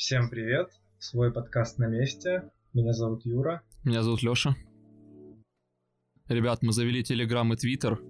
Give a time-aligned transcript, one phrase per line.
[0.00, 0.70] Всем привет!
[0.98, 2.50] Свой подкаст на месте.
[2.72, 3.60] Меня зовут Юра.
[3.84, 4.56] Меня зовут Лёша.
[6.26, 8.00] Ребят, мы завели Телеграм и Твиттер.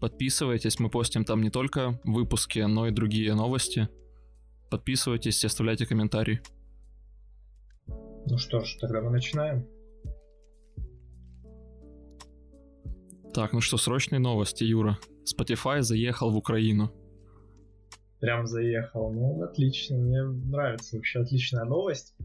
[0.00, 3.88] Подписывайтесь, мы постим там не только выпуски, но и другие новости.
[4.70, 6.40] Подписывайтесь и оставляйте комментарии.
[7.88, 9.66] Ну что ж, тогда мы начинаем.
[13.34, 15.00] Так, ну что, срочные новости, Юра.
[15.24, 16.92] Spotify заехал в Украину.
[18.24, 19.12] Прям заехал.
[19.12, 19.98] Ну, отлично.
[19.98, 22.16] Мне нравится вообще отличная новость.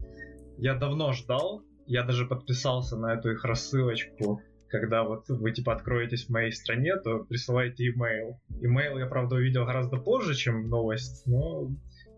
[0.56, 1.62] Я давно ждал.
[1.84, 4.40] Я даже подписался на эту их рассылочку.
[4.68, 8.40] Когда вот вы типа откроетесь в моей стране, то присылайте имейл.
[8.62, 11.70] Имейл я, правда, увидел гораздо позже, чем новость, но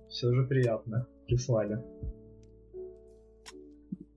[0.08, 1.08] все же приятно.
[1.26, 1.78] Прислали.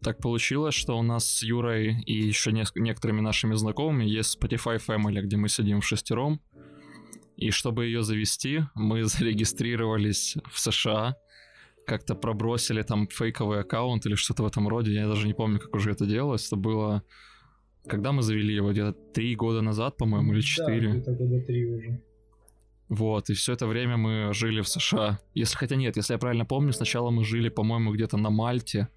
[0.04, 4.78] Так получилось, что у нас с Юрой и еще не- некоторыми нашими знакомыми есть Spotify
[4.78, 6.40] Family, где мы сидим в шестером.
[7.38, 11.16] И чтобы ее завести, мы зарегистрировались в США,
[11.86, 14.94] как-то пробросили там фейковый аккаунт или что-то в этом роде.
[14.94, 16.48] Я даже не помню, как уже это делалось.
[16.48, 17.04] Это было...
[17.88, 18.72] Когда мы завели его?
[18.72, 21.04] Где-то три года назад, по-моему, или четыре?
[21.06, 22.02] Да, года три уже.
[22.90, 25.20] Вот, и все это время мы жили в США.
[25.34, 28.90] Если, хотя нет, если я правильно помню, сначала мы жили, по-моему, где-то на Мальте,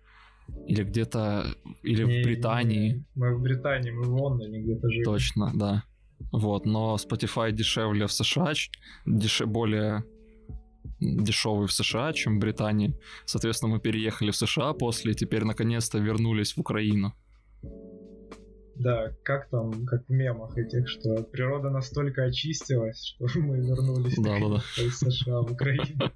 [0.67, 1.47] или где-то,
[1.83, 2.89] или Не, в Британии.
[2.93, 5.05] не, Мы в Британии, мы в Лондоне где-то жили.
[5.05, 5.85] Точно, да.
[6.33, 8.53] Вот, но Spotify дешевле в США,
[9.07, 10.05] деше- более
[11.01, 12.95] дешевый в США, чем в Британии.
[13.25, 17.13] Соответственно, мы переехали в США после, и теперь наконец-то вернулись в Украину.
[18.75, 24.63] Да, как там, как в мемах этих, что природа настолько очистилась, что мы вернулись Да-да-да.
[24.83, 26.11] из США в Украину.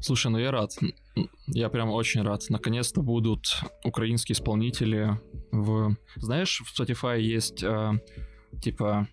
[0.00, 0.70] Слушай, ну я рад.
[1.46, 2.44] Я прям очень рад.
[2.48, 3.46] Наконец-то будут
[3.84, 5.18] украинские исполнители
[5.52, 5.96] в...
[6.16, 7.92] Знаешь, в Spotify есть э,
[8.60, 9.08] типа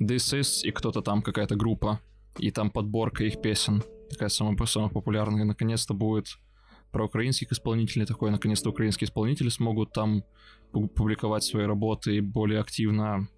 [0.00, 2.00] This Is и кто-то там, какая-то группа,
[2.38, 3.82] и там подборка их песен.
[4.10, 5.44] Такая самая, самая популярная.
[5.44, 6.38] Наконец-то будет
[6.92, 8.30] про украинских исполнителей такое.
[8.30, 10.22] Наконец-то украинские исполнители смогут там
[10.72, 13.28] пу- публиковать свои работы и более активно,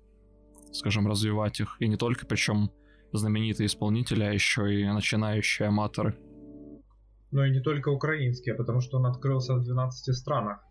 [0.73, 1.77] скажем, развивать их.
[1.81, 2.71] И не только, причем
[3.13, 6.17] знаменитые исполнители, а еще и начинающие аматоры.
[7.31, 10.65] Но и не только украинские, потому что он открылся в 12 странах,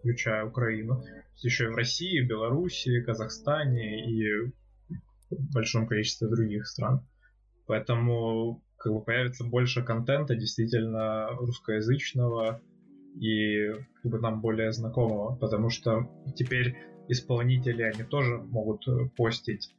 [0.00, 1.02] включая Украину.
[1.42, 4.52] Еще и в России, Белоруссии, Казахстане и
[5.30, 7.06] большом количестве других стран.
[7.66, 12.60] Поэтому как бы появится больше контента действительно русскоязычного
[13.18, 16.76] и как бы нам более знакомого, потому что теперь
[17.08, 19.74] исполнители, они тоже могут э, постить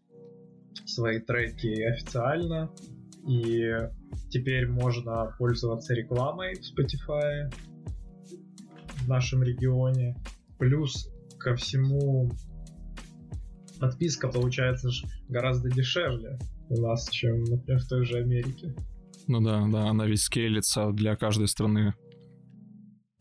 [0.86, 2.72] свои треки официально,
[3.28, 3.74] и
[4.30, 7.54] теперь можно пользоваться рекламой в Spotify
[9.04, 10.16] в нашем регионе.
[10.58, 12.32] Плюс ко всему
[13.80, 14.90] подписка получается
[15.30, 16.40] гораздо дешевле
[16.70, 18.74] у нас, чем, например, в той же Америке.
[19.28, 21.94] Ну да, да, она ведь скейлится для каждой страны.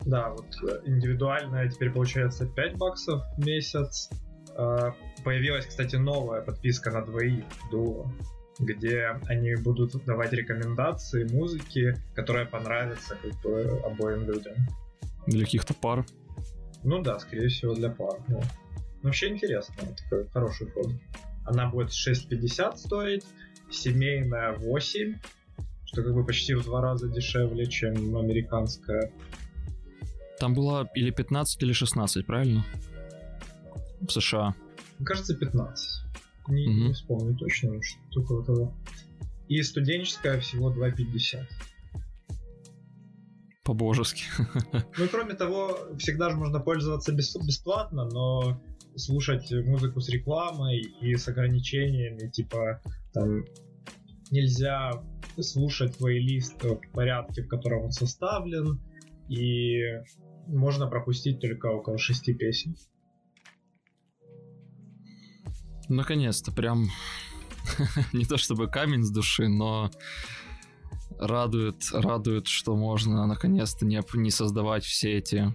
[0.05, 4.09] Да, вот э, индивидуальная теперь получается 5 баксов в месяц.
[4.57, 4.91] Э,
[5.25, 8.09] Появилась, кстати, новая подписка на двоих дуо,
[8.59, 14.55] где они будут давать рекомендации музыки, которая понравится как бы обоим людям.
[15.27, 16.05] Для каких-то пар.
[16.83, 18.19] Ну да, скорее всего для пар.
[18.27, 18.41] Ну,
[19.03, 20.91] вообще интересно, такой хороший ход.
[21.45, 23.25] Она будет 6,50 стоить,
[23.69, 25.15] семейная 8,
[25.85, 29.11] что как бы почти в два раза дешевле, чем американская.
[30.39, 32.65] Там было или 15, или 16, правильно?
[34.01, 34.53] В США.
[34.99, 36.06] Мне кажется, 15.
[36.47, 36.87] Не, Мгм.
[36.87, 38.73] не вспомню точно, но что около того.
[39.47, 41.45] И студенческая всего 2,50.
[43.63, 44.23] По-божески.
[44.97, 48.61] Ну и кроме того, всегда же можно пользоваться бес- бесплатно, но
[48.95, 52.81] слушать музыку с рекламой и с ограничениями, типа
[53.13, 53.43] там
[54.31, 54.91] нельзя
[55.39, 58.79] слушать плейлист в порядке, в котором он составлен,
[59.29, 59.81] и
[60.47, 62.75] можно пропустить только около шести песен.
[65.89, 66.89] Наконец-то, прям
[68.13, 69.89] не то чтобы камень с души, но
[71.19, 75.53] радует, радует, что можно наконец-то не, не создавать все эти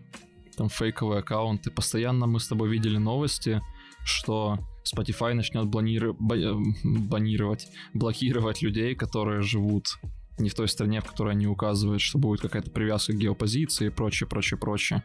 [0.57, 1.71] там фейковые аккаунты.
[1.71, 3.63] Постоянно мы с тобой видели новости,
[4.05, 9.99] что Spotify начнет бланиры- ба- э, банировать, блокировать людей, которые живут
[10.39, 13.91] не в той стране, в которой они указывают, что будет какая-то привязка к геопозиции и
[13.91, 15.03] прочее, прочее, прочее.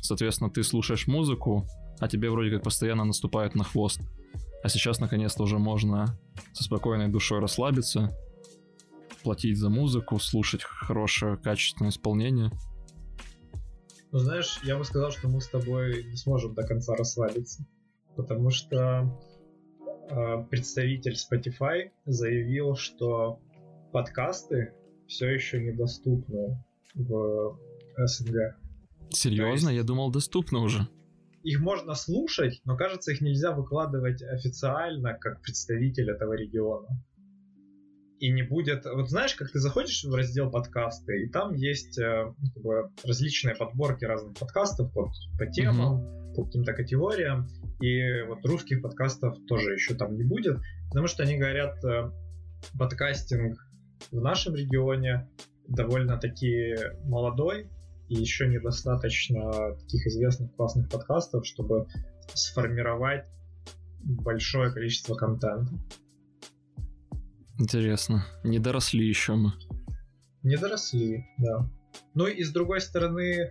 [0.00, 1.66] Соответственно, ты слушаешь музыку,
[2.00, 4.00] а тебе вроде как постоянно наступают на хвост.
[4.64, 6.18] А сейчас наконец-то уже можно
[6.54, 8.18] со спокойной душой расслабиться,
[9.22, 12.50] платить за музыку, слушать хорошее, качественное исполнение.
[14.10, 17.66] Ну, знаешь, я бы сказал, что мы с тобой не сможем до конца расслабиться.
[18.16, 19.20] Потому что
[20.08, 23.40] э, представитель Spotify заявил, что
[23.92, 24.72] подкасты
[25.06, 26.64] все еще недоступны
[26.94, 27.58] в
[27.98, 28.56] СНГ.
[29.10, 29.68] Серьезно?
[29.68, 29.76] Есть...
[29.76, 30.88] Я думал, доступно уже.
[31.44, 36.88] Их можно слушать, но кажется, их нельзя выкладывать официально как представитель этого региона.
[38.18, 38.86] И не будет...
[38.86, 43.54] Вот знаешь, как ты заходишь в раздел подкасты, и там есть э, как бы, различные
[43.54, 46.34] подборки разных подкастов под, по темам, угу.
[46.34, 47.46] по каким-то категориям.
[47.82, 50.56] И вот русских подкастов тоже еще там не будет,
[50.88, 52.10] потому что они говорят, э,
[52.78, 53.58] подкастинг
[54.10, 55.28] в нашем регионе
[55.68, 56.74] довольно-таки
[57.04, 57.68] молодой,
[58.08, 61.86] и еще недостаточно таких известных классных подкастов, чтобы
[62.34, 63.26] сформировать
[64.00, 65.72] большое количество контента.
[67.58, 68.26] Интересно.
[68.42, 69.52] Не доросли еще мы.
[70.42, 71.68] Не доросли, да.
[72.14, 73.50] Ну и с другой стороны,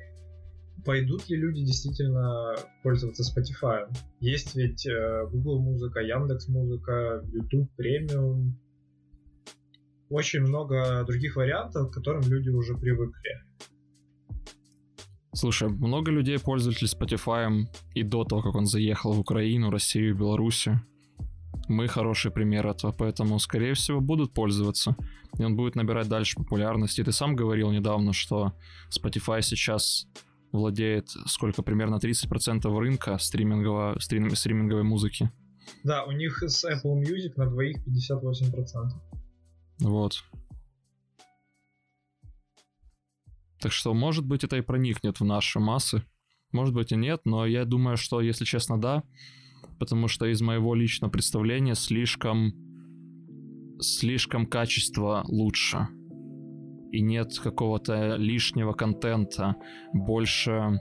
[0.86, 3.92] пойдут ли люди действительно пользоваться Spotify?
[4.20, 8.60] Есть ведь э, Google музыка, Яндекс музыка, YouTube премиум.
[10.10, 13.42] Очень много других вариантов, к которым люди уже привыкли.
[15.34, 17.66] Слушай, много людей пользовались Spotify
[17.96, 20.82] и до того, как он заехал в Украину, Россию, Белоруссию.
[21.68, 24.96] Мы хороший пример этого, поэтому, скорее всего, будут пользоваться.
[25.40, 27.04] И он будет набирать дальше популярности.
[27.04, 28.54] Ты сам говорил недавно, что
[28.92, 30.08] Spotify сейчас
[30.52, 35.32] владеет сколько, примерно 30% рынка стримингового, стрим, стриминговой музыки.
[35.84, 38.92] Да, у них с Apple Music на двоих 58%.
[39.80, 40.24] Вот.
[43.64, 46.04] Так что, может быть, это и проникнет в наши массы.
[46.52, 49.04] Может быть и нет, но я думаю, что, если честно, да.
[49.80, 52.52] Потому что из моего личного представления слишком...
[53.80, 55.88] Слишком качество лучше.
[56.92, 59.56] И нет какого-то лишнего контента.
[59.94, 60.78] Больше...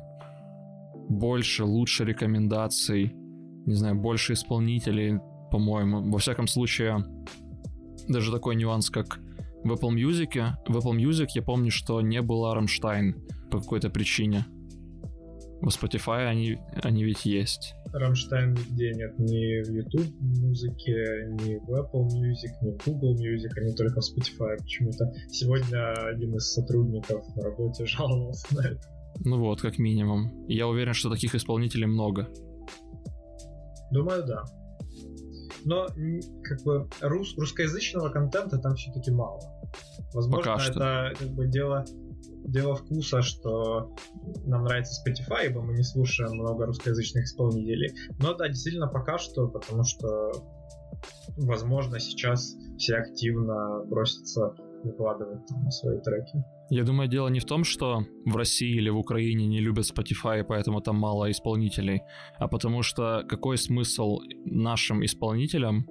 [1.08, 3.12] Больше, лучше рекомендаций.
[3.14, 5.20] Не знаю, больше исполнителей,
[5.52, 6.11] по-моему.
[6.11, 7.05] Во всяком случае,
[8.08, 9.20] даже такой нюанс, как
[9.64, 13.17] в Apple Music, в Apple Music я помню, что не было Рамштайн
[13.50, 14.44] по какой-то причине.
[15.61, 17.75] В Spotify они, они ведь есть.
[17.93, 23.50] Рамштайн нигде нет, ни в YouTube музыке, ни в Apple Music, ни в Google Music,
[23.61, 25.05] они только в Spotify почему-то.
[25.31, 28.81] Сегодня один из сотрудников на работе жаловался на это.
[29.25, 30.47] Ну вот, как минимум.
[30.49, 32.29] Я уверен, что таких исполнителей много.
[33.93, 34.44] Думаю, да
[35.64, 35.87] но
[36.44, 39.41] как бы рус, русскоязычного контента там все-таки мало.
[40.14, 41.85] Возможно, Пока это как бы дело
[42.44, 43.94] дело вкуса, что
[44.44, 47.93] нам нравится Spotify, ибо мы не слушаем много русскоязычных исполнителей.
[48.19, 50.32] Но да, действительно пока что, потому что,
[51.37, 56.44] возможно, сейчас все активно бросятся выкладывать там свои треки.
[56.70, 60.43] Я думаю, дело не в том, что в России или в Украине не любят Spotify,
[60.43, 62.02] поэтому там мало исполнителей,
[62.38, 65.87] а потому что какой смысл нашим исполнителям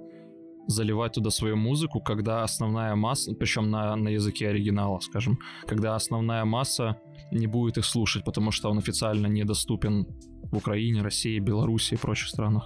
[0.66, 6.44] заливать туда свою музыку, когда основная масса, причем на, на языке оригинала, скажем, когда основная
[6.44, 6.96] масса
[7.32, 10.06] не будет их слушать, потому что он официально недоступен
[10.50, 12.64] в Украине, России, Беларуси и прочих странах.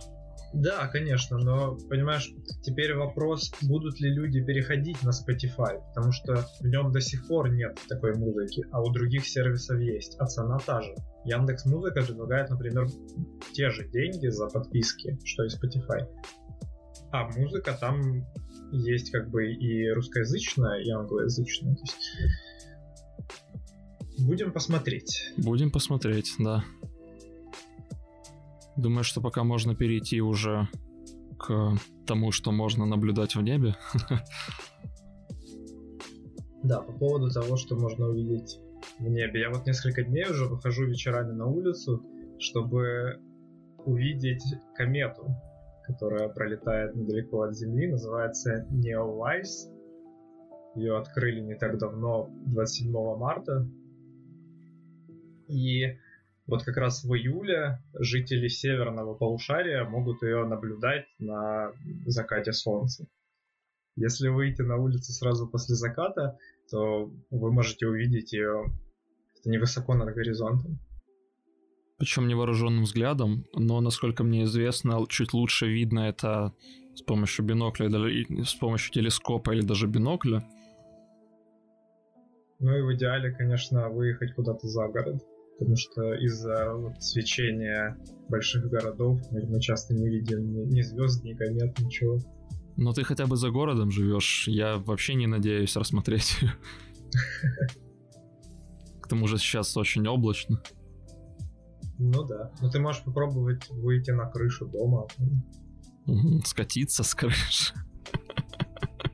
[0.52, 2.32] Да, конечно, но, понимаешь,
[2.62, 7.50] теперь вопрос, будут ли люди переходить на Spotify, потому что в нем до сих пор
[7.50, 10.94] нет такой музыки, а у других сервисов есть, а цена та же.
[11.24, 12.86] Яндекс Музыка предлагает, например,
[13.52, 16.06] те же деньги за подписки, что и Spotify.
[17.10, 18.24] А музыка там
[18.72, 21.74] есть как бы и русскоязычная, и англоязычная.
[21.74, 21.96] То есть...
[24.26, 25.32] Будем посмотреть.
[25.36, 26.64] Будем посмотреть, да.
[28.76, 30.68] Думаю, что пока можно перейти уже
[31.38, 31.74] к
[32.06, 33.74] тому, что можно наблюдать в небе.
[36.62, 38.58] Да, по поводу того, что можно увидеть
[38.98, 39.40] в небе.
[39.40, 42.02] Я вот несколько дней уже выхожу вечерами на улицу,
[42.40, 43.20] чтобы
[43.84, 44.42] увидеть
[44.74, 45.28] комету,
[45.84, 49.72] которая пролетает недалеко от Земли, называется Neowise.
[50.74, 53.68] Ее открыли не так давно, 27 марта.
[55.46, 55.98] И
[56.46, 61.72] вот как раз в июле жители северного полушария могут ее наблюдать на
[62.06, 63.06] закате солнца.
[63.96, 66.38] Если выйти на улицу сразу после заката,
[66.70, 68.72] то вы можете увидеть ее
[69.44, 70.78] невысоко над горизонтом.
[71.98, 76.52] Причем невооруженным взглядом, но, насколько мне известно, чуть лучше видно это
[76.94, 77.88] с помощью бинокля,
[78.44, 80.46] с помощью телескопа или даже бинокля.
[82.58, 85.24] Ну и в идеале, конечно, выехать куда-то за город
[85.58, 87.96] потому что из-за вот, свечения
[88.28, 92.18] больших городов мы, часто не видим ни, ни звезд, ни комет, ничего.
[92.76, 94.48] Но ты хотя бы за городом живешь.
[94.48, 96.36] Я вообще не надеюсь рассмотреть.
[99.00, 100.60] К тому же сейчас очень облачно.
[101.98, 102.52] Ну да.
[102.60, 105.06] Но ты можешь попробовать выйти на крышу дома.
[106.44, 107.72] Скатиться с крыши.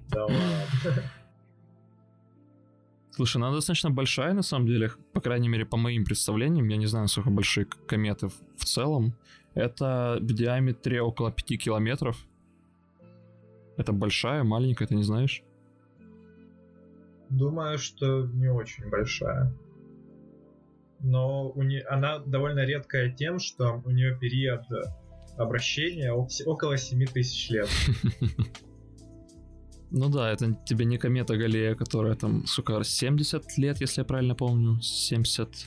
[0.09, 1.03] Да ладно.
[3.23, 6.87] Слушай, она достаточно большая, на самом деле, по крайней мере, по моим представлениям, я не
[6.87, 9.15] знаю, насколько большие кометы в, целом.
[9.55, 12.17] Это в диаметре около 5 километров.
[13.77, 15.45] Это большая, маленькая, ты не знаешь?
[17.29, 19.55] Думаю, что не очень большая.
[20.99, 21.81] Но у не...
[21.83, 24.63] она довольно редкая тем, что у нее период
[25.37, 27.69] обращения около 7 тысяч лет.
[29.95, 34.35] Ну да, это тебе не комета Галея, которая там, сука, 70 лет, если я правильно
[34.35, 34.81] помню.
[34.81, 35.67] 70...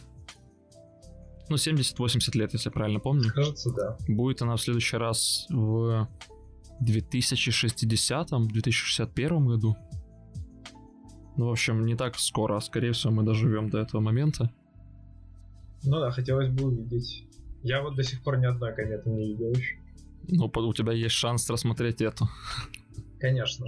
[1.47, 3.31] Ну, 70-80 лет, если я правильно помню.
[3.31, 3.95] Кажется, да.
[4.07, 6.07] Будет она в следующий раз в
[6.81, 9.77] 2060-2061 году.
[11.37, 12.59] Ну, в общем, не так скоро.
[12.61, 14.49] Скорее всего, мы доживем до этого момента.
[15.83, 17.27] Ну да, хотелось бы увидеть.
[17.61, 19.77] Я вот до сих пор ни одной кометы не видел еще.
[20.29, 22.27] Ну, у тебя есть шанс рассмотреть эту.
[23.19, 23.67] Конечно.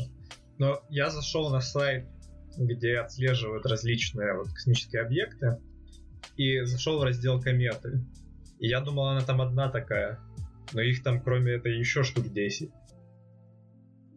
[0.57, 2.07] Но я зашел на сайт,
[2.57, 5.57] где отслеживают различные вот космические объекты,
[6.35, 8.03] и зашел в раздел кометы.
[8.59, 10.19] И я думал, она там одна такая.
[10.73, 12.71] Но их там, кроме этой, еще штук 10.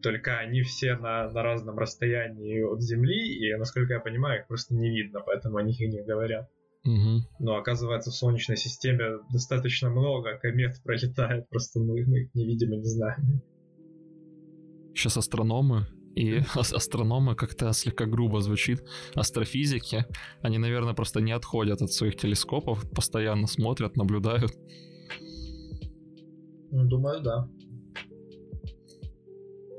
[0.02, 4.74] Только они все на, на разном расстоянии от Земли, и, насколько я понимаю, их просто
[4.74, 6.48] не видно, поэтому о них и не говорят.
[6.84, 7.28] Угу.
[7.40, 12.72] Но оказывается, в Солнечной системе достаточно много комет пролетает, просто мы, мы их не видим
[12.72, 13.42] и не знаем.
[14.94, 18.82] Сейчас астрономы и астрономы как-то слегка грубо звучит.
[19.14, 20.06] Астрофизики,
[20.42, 24.52] они, наверное, просто не отходят от своих телескопов, постоянно смотрят, наблюдают.
[26.70, 27.48] Думаю, да.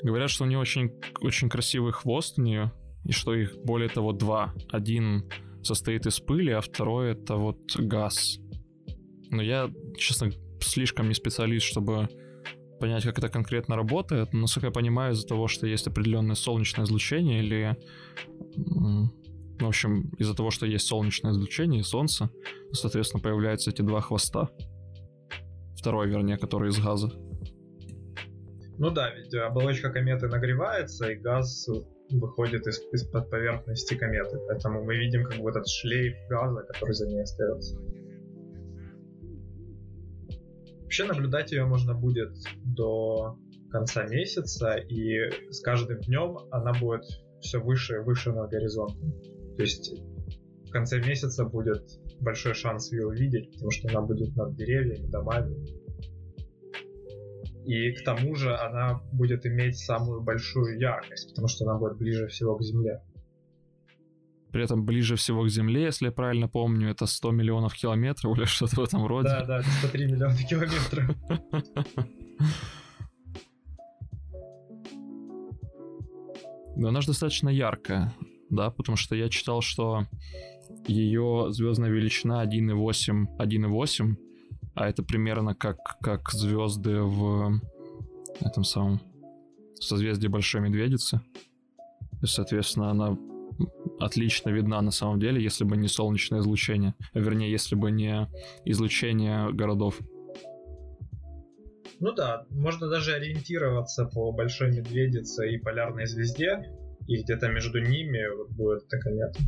[0.04, 2.72] Говорят, что у нее очень, очень красивый хвост у нее,
[3.06, 4.54] и что их более того два.
[4.70, 5.30] Один
[5.64, 8.40] состоит из пыли, а второй это вот газ.
[9.30, 12.10] Но я, честно, слишком не специалист, чтобы
[12.82, 14.34] понять, как это конкретно работает.
[14.34, 17.78] Но, насколько я понимаю, из-за того, что есть определенное солнечное излучение или...
[19.60, 22.30] В общем, из-за того, что есть солнечное излучение и солнце,
[22.72, 24.50] соответственно, появляются эти два хвоста.
[25.78, 27.12] Второй, вернее, который из газа.
[28.80, 31.70] Ну да, ведь оболочка кометы нагревается, и газ
[32.10, 34.40] выходит из, из-под поверхности кометы.
[34.48, 37.78] Поэтому мы видим как бы этот шлейф газа, который за ней остается.
[40.92, 47.06] Вообще наблюдать ее можно будет до конца месяца, и с каждым днем она будет
[47.40, 49.14] все выше и выше над горизонтом.
[49.56, 49.94] То есть
[50.68, 51.82] в конце месяца будет
[52.20, 55.66] большой шанс ее увидеть, потому что она будет над деревьями, домами.
[57.66, 62.28] И к тому же она будет иметь самую большую яркость, потому что она будет ближе
[62.28, 63.02] всего к Земле.
[64.52, 68.46] При этом ближе всего к Земле, если я правильно помню, это 100 миллионов километров или
[68.46, 69.30] что-то в этом роде.
[69.30, 71.16] Да, да, 103 миллиона километров.
[76.76, 78.14] Но она же достаточно яркая,
[78.50, 80.08] да, потому что я читал, что
[80.88, 84.16] ее звездная величина 1,8, 1,8,
[84.74, 87.60] а это примерно как, как звезды в
[88.40, 89.00] этом самом
[89.76, 91.22] созвездии Большой Медведицы.
[92.22, 93.18] И, соответственно, она
[94.00, 96.96] отлично видна на самом деле, если бы не солнечное излучение.
[97.14, 98.28] Вернее, если бы не
[98.66, 100.00] излучение городов.
[102.00, 106.64] Ну да, можно даже ориентироваться по Большой Медведице и Полярной Звезде,
[107.08, 109.40] и где-то между ними вот будет эта комета.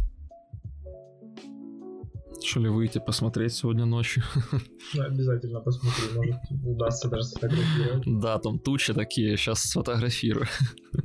[2.46, 4.24] Что ли выйти посмотреть сегодня ночью?
[4.94, 8.04] Ну, обязательно посмотри, может удастся даже сфотографировать.
[8.06, 10.46] Да, там тучи такие, сейчас сфотографирую.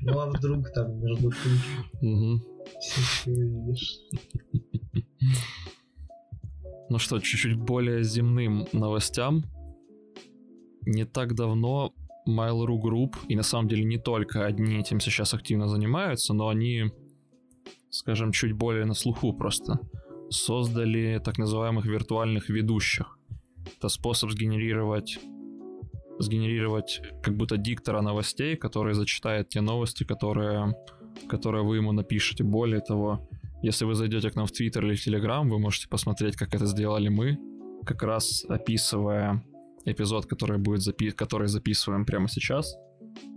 [0.00, 1.32] Ну а вдруг там между
[3.26, 3.98] видишь.
[6.88, 9.44] Ну что, чуть-чуть более земным новостям.
[10.84, 11.94] Не так давно
[12.28, 16.92] Mail.ru Group, и на самом деле не только одни этим сейчас активно занимаются, но они,
[17.90, 19.78] скажем, чуть более на слуху просто,
[20.30, 23.18] создали так называемых виртуальных ведущих.
[23.78, 25.18] Это способ сгенерировать
[26.22, 30.74] сгенерировать как будто диктора новостей, который зачитает те новости, которые,
[31.28, 32.44] которые вы ему напишете.
[32.44, 33.28] Более того,
[33.62, 36.66] если вы зайдете к нам в Твиттер или в Телеграм, вы можете посмотреть, как это
[36.66, 37.38] сделали мы,
[37.84, 39.42] как раз описывая
[39.84, 42.76] эпизод, который будет запи- который записываем прямо сейчас.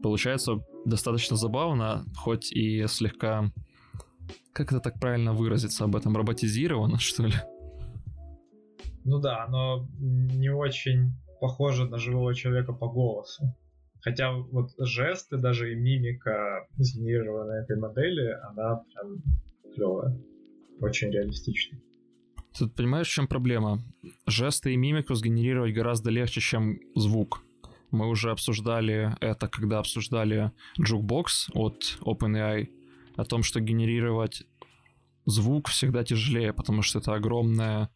[0.01, 3.51] Получается достаточно забавно, хоть и слегка
[4.54, 6.15] как это так правильно выразиться об этом?
[6.15, 7.34] Роботизировано, что ли?
[9.04, 11.13] Ну да, оно не очень
[11.46, 13.56] похоже на живого человека по голосу.
[14.02, 19.24] Хотя вот жесты, даже и мимика, сгенерированная этой модели, она прям
[19.75, 20.18] клевая.
[20.82, 21.80] Очень реалистичная.
[22.58, 23.80] Ты понимаешь, в чем проблема?
[24.25, 27.44] Жесты и мимику сгенерировать гораздо легче, чем звук.
[27.92, 32.70] Мы уже обсуждали это, когда обсуждали Jukebox от OpenAI,
[33.18, 34.44] о том, что генерировать
[35.25, 37.90] звук всегда тяжелее, потому что это огромная,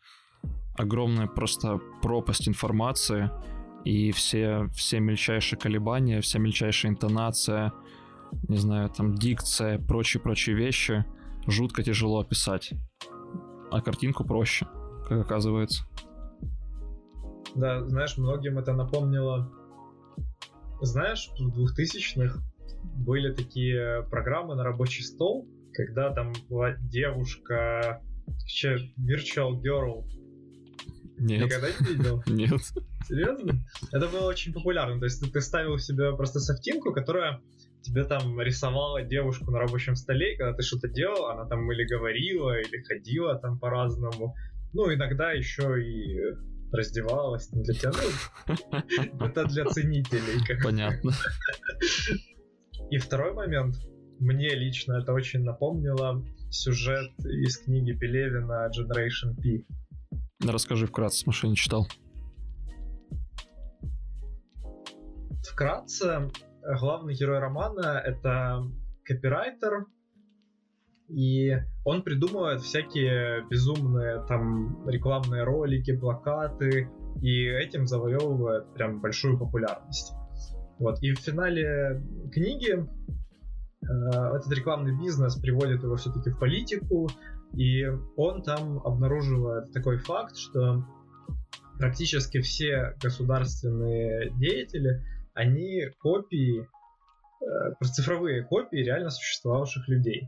[0.80, 3.30] огромная просто пропасть информации,
[3.84, 7.74] и все, все мельчайшие колебания, вся мельчайшая интонация,
[8.48, 11.06] не знаю, там дикция, прочие-прочие вещи
[11.48, 12.72] жутко тяжело описать.
[13.72, 14.68] А картинку проще,
[15.08, 15.84] как оказывается.
[17.56, 19.52] Да, знаешь, многим это напомнило...
[20.82, 22.40] Знаешь, в 2000-х
[22.96, 28.02] были такие программы на рабочий стол, когда там была девушка,
[28.98, 30.06] Virtual Girl.
[31.20, 31.46] Нет.
[31.46, 32.24] Никогда не видел?
[32.28, 32.62] Нет.
[33.08, 33.64] Серьезно?
[33.92, 35.00] Это было очень популярно.
[35.00, 37.42] То есть ты, ты ставил себе просто софтинку, которая
[37.82, 41.86] тебе там рисовала девушку на рабочем столе, и когда ты что-то делал, она там или
[41.86, 44.36] говорила, или ходила там по-разному.
[44.74, 46.20] Ну, иногда еще и
[46.72, 47.92] раздевалась для тебя.
[49.14, 50.46] Ну, это для ценителей.
[50.46, 51.12] Как Понятно.
[52.92, 53.76] И второй момент.
[54.20, 59.64] Мне лично это очень напомнило сюжет из книги Пелевина Generation P.
[60.46, 61.88] Расскажи вкратце, я не читал.
[65.44, 66.32] Вкратце,
[66.80, 68.64] главный герой романа— это
[69.04, 69.88] копирайтер,
[71.10, 76.90] и он придумывает всякие безумные там рекламные ролики, плакаты,
[77.22, 80.14] и этим завоевывает прям большую популярность.
[80.78, 81.02] Вот.
[81.02, 83.86] И в финале книги э,
[84.36, 87.10] этот рекламный бизнес приводит его все-таки в политику,
[87.54, 90.84] и он там обнаруживает такой факт, что
[91.78, 95.04] практически все государственные деятели,
[95.34, 100.28] они копии, э, цифровые копии реально существовавших людей.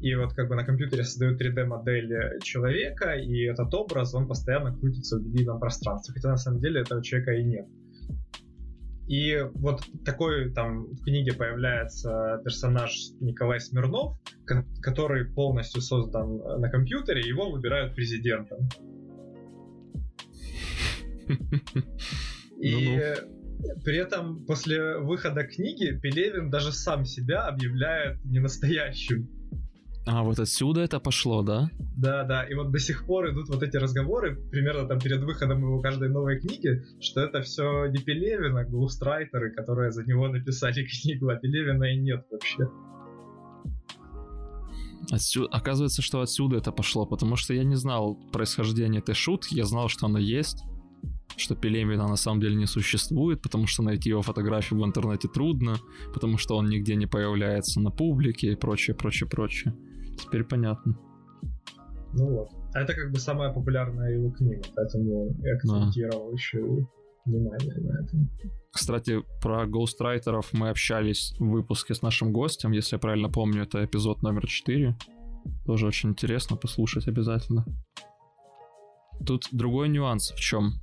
[0.00, 5.16] И вот как бы на компьютере создают 3D-модель человека, и этот образ, он постоянно крутится
[5.16, 6.14] в едином пространстве.
[6.14, 7.68] Хотя на самом деле этого человека и нет.
[9.08, 14.16] И вот такой там в книге появляется персонаж Николай Смирнов,
[14.80, 18.68] который полностью создан на компьютере, его выбирают президентом.
[22.60, 23.14] И
[23.84, 29.28] при этом после выхода книги Пелевин даже сам себя объявляет ненастоящим.
[30.04, 31.70] А, вот отсюда это пошло, да?
[31.96, 32.42] Да, да.
[32.44, 36.08] И вот до сих пор идут вот эти разговоры, примерно там перед выходом его каждой
[36.08, 41.36] новой книги, что это все не Пелевин, а глустрайтеры, которые за него написали книгу, а
[41.36, 42.68] Пелевина и нет вообще.
[45.10, 49.64] Отсюда, оказывается, что отсюда это пошло, потому что я не знал происхождения этой шутки, я
[49.66, 50.64] знал, что она есть,
[51.36, 55.76] что Пелевина на самом деле не существует, потому что найти его фотографию в интернете трудно,
[56.12, 59.74] потому что он нигде не появляется на публике и прочее, прочее, прочее.
[60.18, 60.96] Теперь понятно.
[62.14, 62.50] Ну вот.
[62.74, 66.32] А это как бы самая популярная его книга, поэтому я акцентировал да.
[66.32, 66.86] еще
[67.24, 68.30] внимание на этом.
[68.70, 73.84] Кстати, про гоустрайтеров мы общались в выпуске с нашим гостем, если я правильно помню, это
[73.84, 74.96] эпизод номер 4.
[75.66, 77.64] Тоже очень интересно послушать обязательно.
[79.26, 80.74] Тут другой нюанс в чем?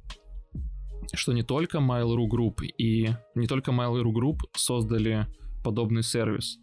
[1.14, 5.28] Что не только Mail.ru Group и не только Mail.ru Group создали
[5.64, 6.60] подобный сервис.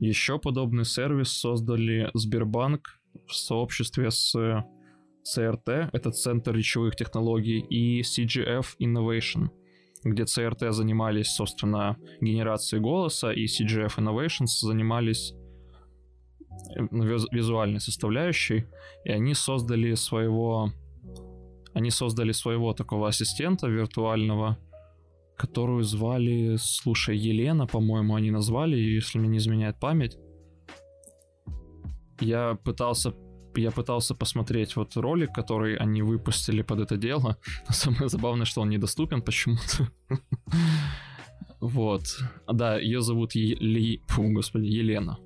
[0.00, 8.64] Еще подобный сервис создали Сбербанк в сообществе с CRT, это Центр речевых технологий, и CGF
[8.80, 9.50] Innovation,
[10.02, 15.34] где CRT занимались, собственно, генерацией голоса, и CGF Innovations занимались
[16.74, 16.80] э,
[17.30, 18.64] визуальной составляющей,
[19.04, 20.72] и они создали своего
[21.74, 24.58] они создали своего такого ассистента виртуального,
[25.40, 30.18] которую звали, слушай, Елена, по-моему, они назвали если мне не изменяет память.
[32.20, 33.14] Я пытался
[33.56, 37.36] я пытался посмотреть вот ролик, который они выпустили под это дело.
[37.68, 39.88] Но самое забавное, что он недоступен почему-то.
[41.60, 42.02] Вот.
[42.50, 44.00] Да, ее зовут Ели...
[44.08, 45.18] Фу, господи, Елена.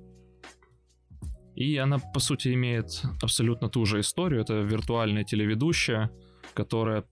[1.55, 4.41] И она, по сути, имеет абсолютно ту же историю.
[4.41, 6.09] Это виртуальная телеведущая,
[6.53, 7.05] которая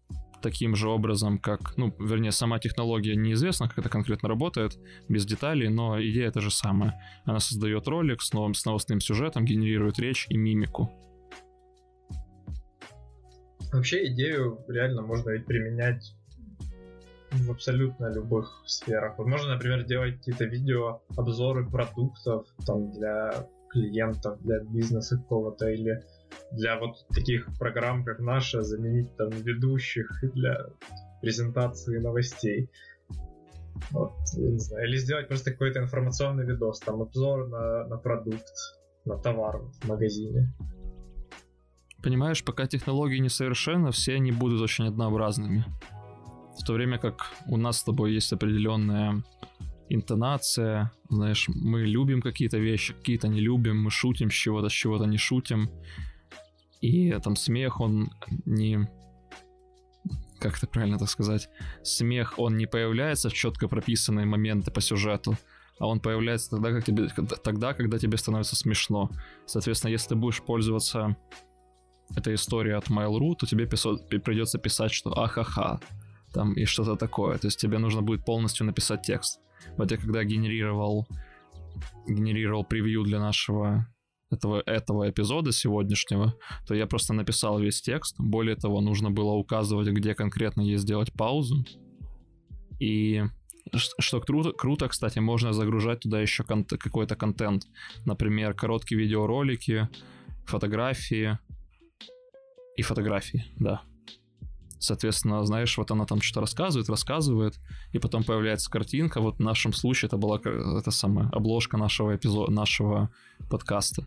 [0.43, 4.77] таким же образом, как, ну, вернее, сама технология неизвестна, как это конкретно работает,
[5.09, 7.01] без деталей, но идея та же самая.
[7.25, 10.91] Она создает ролик с новым, с новостным сюжетом, генерирует речь и мимику.
[13.71, 16.13] Вообще идею реально можно ведь применять
[17.31, 19.17] в абсолютно любых сферах.
[19.17, 26.03] Можно, например, делать какие-то видео, обзоры продуктов там для клиентов, для бизнеса какого-то или
[26.53, 30.57] для вот таких программ, как наша, заменить там ведущих для
[31.21, 32.69] презентации новостей.
[33.91, 34.87] Вот, не знаю.
[34.87, 38.53] Или сделать просто какой-то информационный видос, там обзор на, на продукт,
[39.05, 40.53] на товар в магазине.
[42.03, 45.65] Понимаешь, пока технологии не совершенны, все они будут очень однообразными.
[46.59, 49.23] В то время как у нас с тобой есть определенная
[49.89, 55.05] интонация, знаешь, мы любим какие-то вещи, какие-то не любим, мы шутим с чего-то, с чего-то
[55.05, 55.69] не шутим.
[56.83, 58.09] И там смех, он
[58.45, 58.89] не...
[60.41, 61.47] Как это правильно так сказать?
[61.81, 65.37] Смех, он не появляется в четко прописанные моменты по сюжету,
[65.79, 67.07] а он появляется тогда, как тебе,
[67.41, 69.09] тогда, когда тебе становится смешно.
[69.45, 71.15] Соответственно, если ты будешь пользоваться
[72.17, 75.79] этой историей от Mail.ru, то тебе придется писать, что ахаха,
[76.33, 77.37] там и что-то такое.
[77.37, 79.39] То есть тебе нужно будет полностью написать текст.
[79.77, 81.07] Вот я когда генерировал
[82.07, 83.87] генерировал превью для нашего
[84.33, 86.33] этого, этого эпизода сегодняшнего,
[86.67, 88.15] то я просто написал весь текст.
[88.19, 91.65] Более того, нужно было указывать, где конкретно есть сделать паузу.
[92.79, 93.23] И
[93.71, 97.63] что круто, круто, кстати, можно загружать туда еще кон- какой-то контент.
[98.05, 99.87] Например, короткие видеоролики,
[100.45, 101.39] фотографии
[102.75, 103.81] и фотографии, да.
[104.79, 107.57] Соответственно, знаешь, вот она там что-то рассказывает, рассказывает,
[107.93, 109.21] и потом появляется картинка.
[109.21, 113.09] Вот в нашем случае это была это самая обложка нашего эпизода, нашего
[113.49, 114.05] подкаста.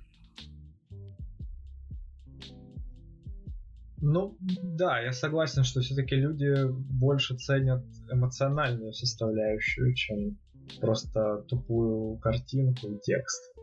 [4.00, 10.38] Ну, да, я согласен, что все-таки люди больше ценят эмоциональную составляющую, чем
[10.80, 13.54] просто тупую картинку и текст.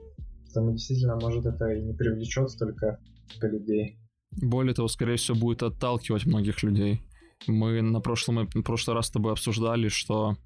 [0.48, 3.00] Потому действительно, может, это и не привлечет столько
[3.42, 3.98] людей.
[4.42, 7.02] Более того, скорее всего, будет отталкивать многих людей.
[7.48, 10.38] Мы на прошлом, в прошлый раз с тобой обсуждали, что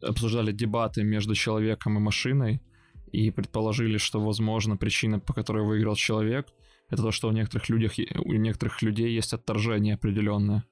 [0.00, 2.60] обсуждали дебаты между человеком и машиной,
[3.12, 6.46] и предположили, что, возможно, причина, по которой выиграл человек,
[6.92, 10.62] это то, что у некоторых, людях, у некоторых людей есть отторжение определенное.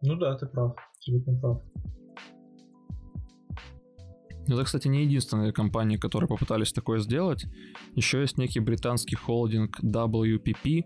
[0.00, 1.62] Ну да, ты прав, абсолютно прав.
[4.46, 7.44] Это, кстати, не единственная компания, которые попытались такое сделать.
[7.94, 10.84] Еще есть некий британский холдинг WPP,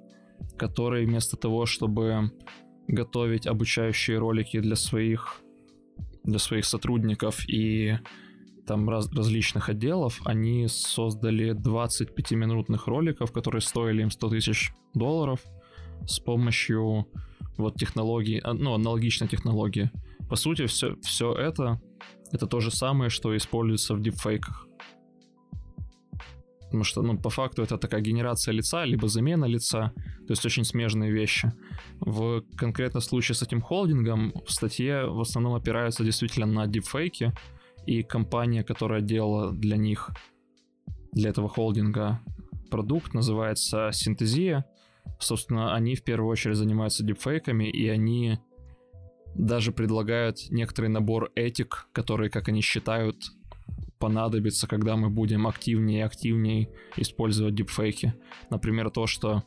[0.58, 2.32] который вместо того, чтобы
[2.88, 5.40] готовить обучающие ролики для своих
[6.24, 7.98] для своих сотрудников и
[8.66, 15.40] там раз, различных отделов, они создали 25-минутных роликов, которые стоили им 100 тысяч долларов
[16.06, 17.06] с помощью
[17.56, 19.90] вот технологии, а, ну, аналогичной технологии.
[20.28, 21.80] По сути, все, все это
[22.32, 24.66] это то же самое, что используется в дипфейках.
[26.62, 29.92] Потому что, ну, по факту это такая генерация лица, либо замена лица,
[30.26, 31.52] то есть очень смежные вещи.
[32.00, 37.34] В конкретном случае с этим холдингом в статье в основном опираются действительно на дипфейки,
[37.86, 40.10] и компания, которая делала для них,
[41.12, 42.20] для этого холдинга
[42.70, 44.64] продукт, называется Синтезия.
[45.18, 48.38] Собственно, они в первую очередь занимаются дипфейками, и они
[49.34, 53.16] даже предлагают некоторый набор этик, которые, как они считают,
[53.98, 58.14] понадобится, когда мы будем активнее и активнее использовать дипфейки.
[58.50, 59.44] Например, то, что...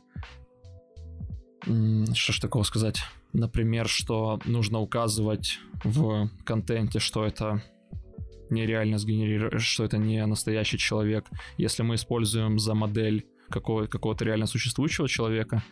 [1.62, 3.00] Что ж такого сказать?
[3.32, 7.62] Например, что нужно указывать в контенте, что это
[8.50, 11.26] нереально сгенерировать, что это не настоящий человек.
[11.58, 15.62] Если мы используем за модель какого- какого-то реально существующего человека,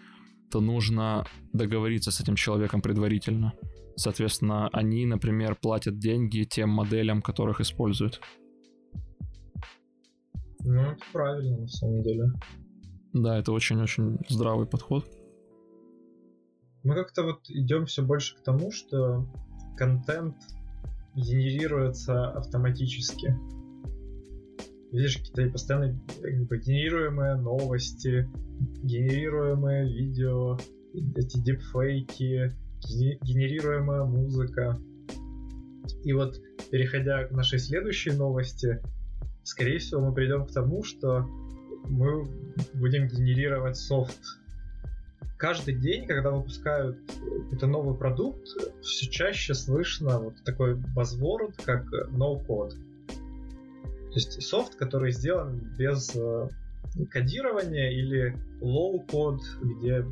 [0.50, 3.52] то нужно договориться с этим человеком предварительно.
[3.96, 8.20] Соответственно, они, например, платят деньги тем моделям, которых используют.
[10.64, 12.32] Ну, это правильно, на самом деле.
[13.12, 15.06] Да, это очень-очень здравый подход.
[16.82, 19.26] Мы как-то вот идем все больше к тому, что
[19.76, 20.36] контент
[21.14, 23.36] генерируется автоматически.
[24.92, 28.28] Видишь, какие-то постоянно генерируемые новости,
[28.82, 30.56] генерируемые видео,
[30.92, 32.52] эти дипфейки,
[33.22, 34.78] генерируемая музыка.
[36.04, 38.80] И вот, переходя к нашей следующей новости,
[39.42, 41.26] скорее всего, мы придем к тому, что
[41.88, 42.24] мы
[42.74, 44.20] будем генерировать софт.
[45.36, 46.96] Каждый день, когда выпускают
[47.44, 48.46] какой-то новый продукт,
[48.82, 52.70] все чаще слышно вот такой buzzword, как no-code.
[52.70, 56.48] То есть софт, который сделан без э,
[57.10, 60.06] кодирования или low-code, где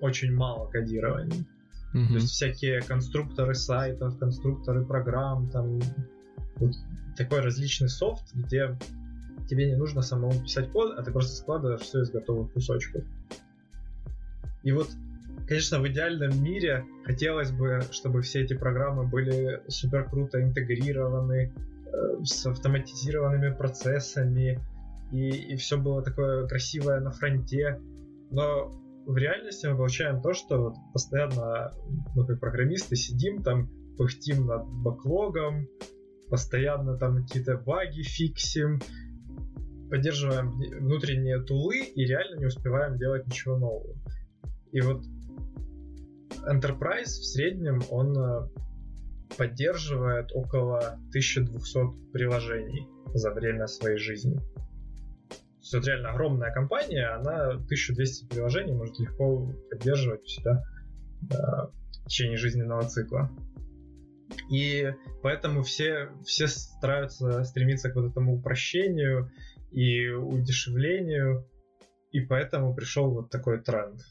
[0.00, 1.44] очень мало кодирования.
[1.94, 2.08] Mm-hmm.
[2.08, 5.80] То есть всякие конструкторы сайтов, конструкторы программ, там
[6.56, 6.72] вот
[7.16, 8.76] такой различный софт, где
[9.48, 13.04] тебе не нужно самому писать код, а ты просто складываешь все из готовых кусочков.
[14.66, 14.88] И вот,
[15.46, 22.24] конечно, в идеальном мире хотелось бы, чтобы все эти программы были супер круто интегрированы э,
[22.24, 24.58] с автоматизированными процессами,
[25.12, 27.80] и, и все было такое красивое на фронте.
[28.32, 28.72] Но
[29.06, 31.70] в реальности мы получаем то, что постоянно
[32.16, 35.68] мы как программисты сидим там, пыхтим над баклогом,
[36.28, 38.80] постоянно там какие-то баги фиксим,
[39.90, 43.95] поддерживаем внутренние тулы и реально не успеваем делать ничего нового.
[44.76, 45.04] И вот
[46.46, 48.46] Enterprise в среднем, он э,
[49.38, 54.36] поддерживает около 1200 приложений за время своей жизни.
[55.30, 60.62] То есть вот реально огромная компания, она 1200 приложений может легко поддерживать у себя
[61.22, 61.70] да,
[62.04, 63.30] в течение жизненного цикла.
[64.50, 69.30] И поэтому все, все стараются стремиться к вот этому упрощению
[69.72, 71.48] и удешевлению,
[72.10, 74.02] и поэтому пришел вот такой тренд.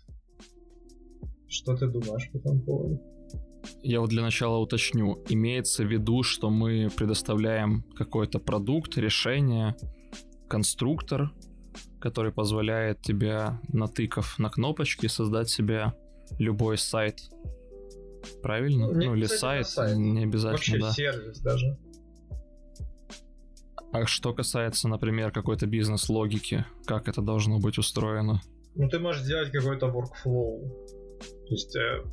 [1.48, 3.02] Что ты думаешь по этому поводу?
[3.82, 5.24] Я вот для начала уточню.
[5.30, 9.76] Имеется в виду, что мы предоставляем какой-то продукт, решение,
[10.48, 11.32] конструктор,
[12.00, 15.94] который позволяет тебе, натыкав на кнопочки, создать себе
[16.38, 17.20] любой сайт.
[18.42, 18.92] Правильно?
[18.92, 20.92] Не ну или сайт, сайт, не обязательно, Вообще да.
[20.92, 21.78] сервис даже.
[23.92, 28.42] А что касается, например, какой-то бизнес-логики, как это должно быть устроено?
[28.76, 30.70] Ну, ты можешь сделать какой-то workflow.
[31.20, 32.04] То есть, э,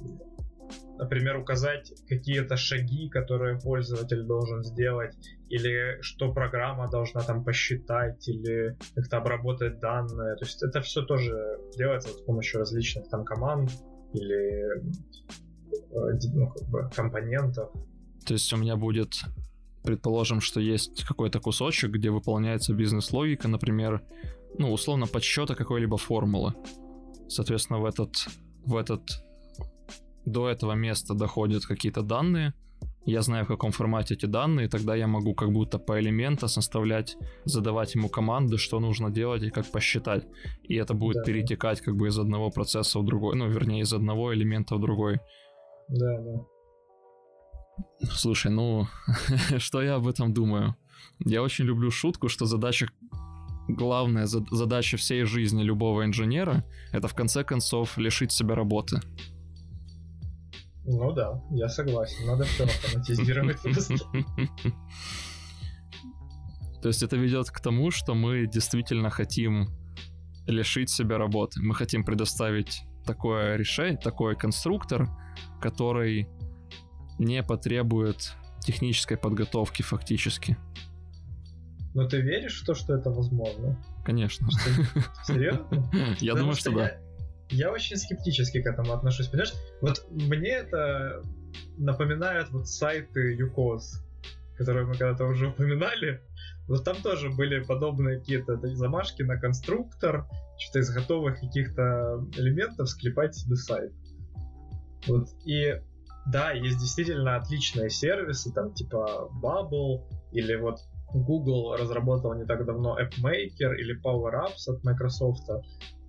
[0.99, 5.15] например, указать какие-то шаги, которые пользователь должен сделать,
[5.49, 10.37] или что программа должна там посчитать, или как-то обработать данные.
[10.37, 13.71] То есть это все тоже делается вот с помощью различных там команд
[14.13, 14.81] или
[15.71, 17.71] э, ну, как бы компонентов.
[18.27, 19.15] То есть у меня будет,
[19.83, 24.03] предположим, что есть какой-то кусочек, где выполняется бизнес-логика, например,
[24.59, 26.55] ну, условно, подсчета какой-либо формулы.
[27.29, 28.15] Соответственно, в этот,
[28.65, 29.25] в этот,
[30.25, 32.55] до этого места доходят какие-то данные,
[33.05, 37.17] я знаю, в каком формате эти данные, тогда я могу как будто по элементам составлять,
[37.45, 40.25] задавать ему команды, что нужно делать и как посчитать.
[40.63, 41.25] И это будет Да.
[41.25, 45.19] перетекать как бы из одного процесса в другой, ну, вернее, из одного элемента в другой.
[45.89, 46.47] Да, да.
[48.13, 48.87] Слушай, ну,
[49.59, 50.77] что я об этом думаю?
[51.25, 52.89] Я очень люблю шутку, что задача,
[53.69, 59.01] главная за- задача всей жизни любого инженера, это в конце концов лишить себя работы.
[60.85, 62.27] Ну да, я согласен.
[62.27, 63.59] Надо все автоматизировать.
[66.83, 69.69] То есть это ведет к тому, что мы действительно хотим
[70.47, 71.61] лишить себя работы.
[71.63, 75.09] Мы хотим предоставить такое решение, такой конструктор,
[75.61, 76.29] который
[77.19, 80.57] не потребует технической подготовки фактически.
[81.95, 83.77] Но ты веришь в то, что это возможно?
[84.05, 84.49] Конечно.
[85.27, 85.67] Серьезно?
[86.21, 86.83] Я думаю, что да.
[86.83, 86.99] Я,
[87.51, 89.29] я очень скептически к этому отношусь.
[89.29, 91.23] Понимаешь, вот мне это
[91.77, 94.03] напоминает вот сайты ЮКОС,
[94.57, 96.23] которые мы когда-то уже упоминали.
[96.67, 100.27] Вот там тоже были подобные какие-то замашки на конструктор,
[100.59, 103.93] что-то из готовых каких-то элементов склепать себе сайт.
[105.07, 105.29] Вот.
[105.45, 105.79] И
[106.27, 110.79] да, есть действительно отличные сервисы, там типа Bubble, или вот
[111.15, 115.47] Google разработал не так давно AppMaker или Power Apps от Microsoft.
[115.47, 115.63] То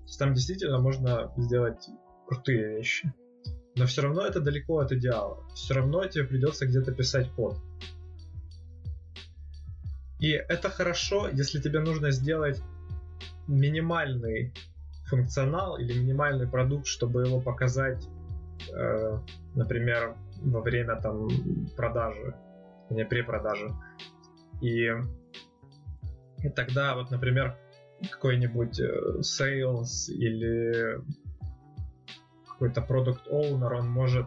[0.04, 1.88] есть там действительно можно сделать
[2.28, 3.14] крутые вещи.
[3.76, 5.44] Но все равно это далеко от идеала.
[5.56, 7.58] Все равно тебе придется где-то писать код.
[10.20, 12.62] И это хорошо, если тебе нужно сделать
[13.48, 14.54] минимальный
[15.06, 18.08] функционал или минимальный продукт, чтобы его показать,
[18.74, 19.20] э,
[19.56, 21.28] например, во время там
[21.76, 22.36] продажи,
[22.90, 23.70] не при продаже.
[24.64, 24.90] И,
[26.42, 27.58] и тогда вот, например,
[28.10, 31.02] какой-нибудь э, sales или
[32.48, 34.26] какой-то продукт owner, он может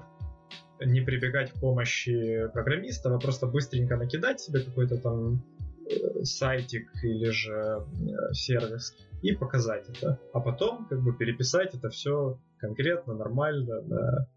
[0.79, 5.43] не прибегать к помощи программистов, а просто быстренько накидать себе какой-то там
[5.89, 10.21] э, сайтик или же э, сервис и показать это.
[10.35, 14.29] А потом как бы переписать это все конкретно, нормально, да,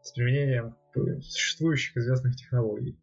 [0.00, 0.76] с применением
[1.20, 2.98] существующих известных технологий.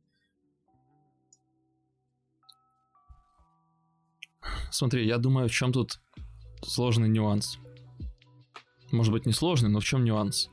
[4.73, 5.99] Смотри, я думаю, в чем тут
[6.63, 7.59] сложный нюанс.
[8.91, 10.49] Может быть, не сложный, но в чем нюанс?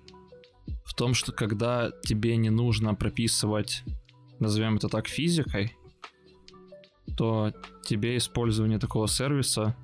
[0.85, 3.83] В том, что когда тебе не нужно прописывать,
[4.39, 5.75] назовем это так, физикой,
[7.17, 9.75] то тебе использование такого сервиса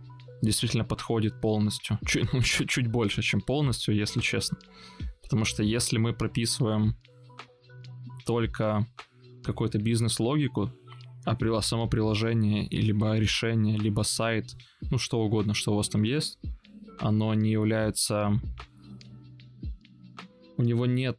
[0.42, 1.98] действительно подходит полностью.
[2.06, 4.58] Чуть, ну, чуть, чуть больше, чем полностью, если честно.
[5.22, 6.94] Потому что если мы прописываем
[8.26, 8.86] только
[9.42, 10.72] какую-то бизнес-логику,
[11.26, 14.54] а при- само приложение, либо решение, либо сайт,
[14.90, 16.38] ну что угодно, что у вас там есть,
[17.00, 18.40] оно не является...
[20.56, 21.18] У него нет,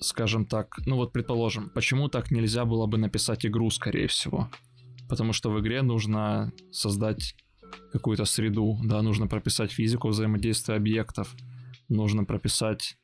[0.00, 4.50] скажем так, ну вот предположим, почему так нельзя было бы написать игру, скорее всего?
[5.08, 7.34] Потому что в игре нужно создать
[7.92, 11.36] какую-то среду, да, нужно прописать физику взаимодействия объектов,
[11.88, 12.96] нужно прописать,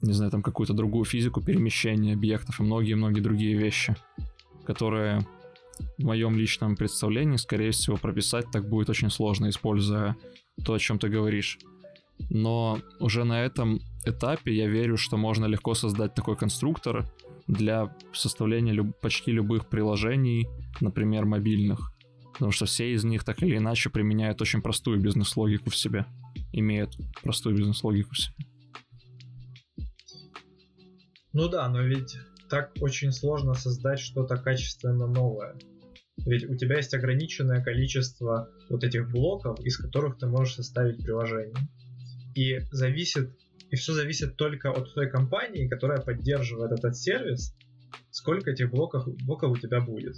[0.00, 3.96] не знаю, там какую-то другую физику перемещения объектов и многие-многие другие вещи,
[4.64, 5.26] которые
[5.98, 10.16] в моем личном представлении, скорее всего, прописать так будет очень сложно, используя
[10.64, 11.58] то, о чем ты говоришь.
[12.30, 17.06] Но уже на этом этапе я верю, что можно легко создать такой конструктор,
[17.46, 20.48] для составления люб- почти любых приложений,
[20.80, 21.92] например, мобильных.
[22.32, 26.06] Потому что все из них так или иначе применяют очень простую бизнес-логику в себе.
[26.52, 28.34] Имеют простую бизнес-логику в себе.
[31.32, 32.16] Ну да, но ведь
[32.52, 35.54] так очень сложно создать что-то качественно новое.
[36.18, 41.56] Ведь у тебя есть ограниченное количество вот этих блоков, из которых ты можешь составить приложение.
[42.34, 43.30] И зависит,
[43.70, 47.56] и все зависит только от той компании, которая поддерживает этот сервис,
[48.10, 50.16] сколько этих блоков, блоков у тебя будет.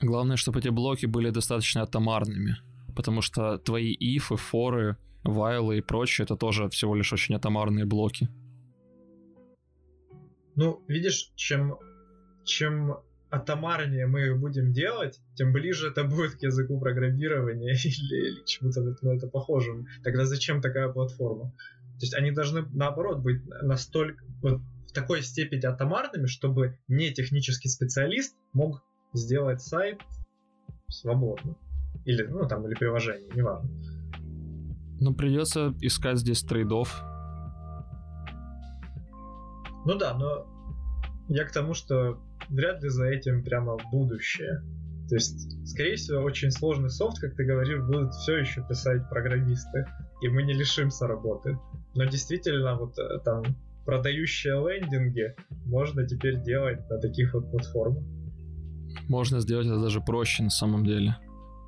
[0.00, 2.58] Главное, чтобы эти блоки были достаточно атомарными,
[2.94, 8.28] потому что твои ифы, форы, вайлы и прочее, это тоже всего лишь очень атомарные блоки.
[10.56, 11.78] Ну, видишь, чем,
[12.44, 12.98] чем
[13.30, 19.10] атомарнее мы будем делать, тем ближе это будет к языку программирования или, или чему-то на
[19.16, 19.86] это похожему.
[20.02, 21.52] Тогда зачем такая платформа?
[21.98, 27.68] То есть они должны, наоборот, быть настолько вот, в такой степени атомарными, чтобы не технический
[27.68, 28.82] специалист мог
[29.14, 30.00] сделать сайт
[30.88, 31.56] свободно.
[32.04, 33.68] Или, ну, там, или приложение, неважно.
[35.00, 37.02] Ну, придется искать здесь трейдов.
[39.86, 40.46] Ну да, но
[41.28, 42.18] я к тому, что
[42.48, 44.62] вряд ли за этим прямо будущее.
[45.08, 49.86] То есть, скорее всего, очень сложный софт, как ты говоришь, будут все еще писать программисты,
[50.22, 51.56] и мы не лишимся работы.
[51.94, 53.44] Но действительно, вот э, там
[53.84, 58.02] продающие лендинги можно теперь делать на таких вот платформах.
[59.08, 61.16] Можно сделать это даже проще на самом деле.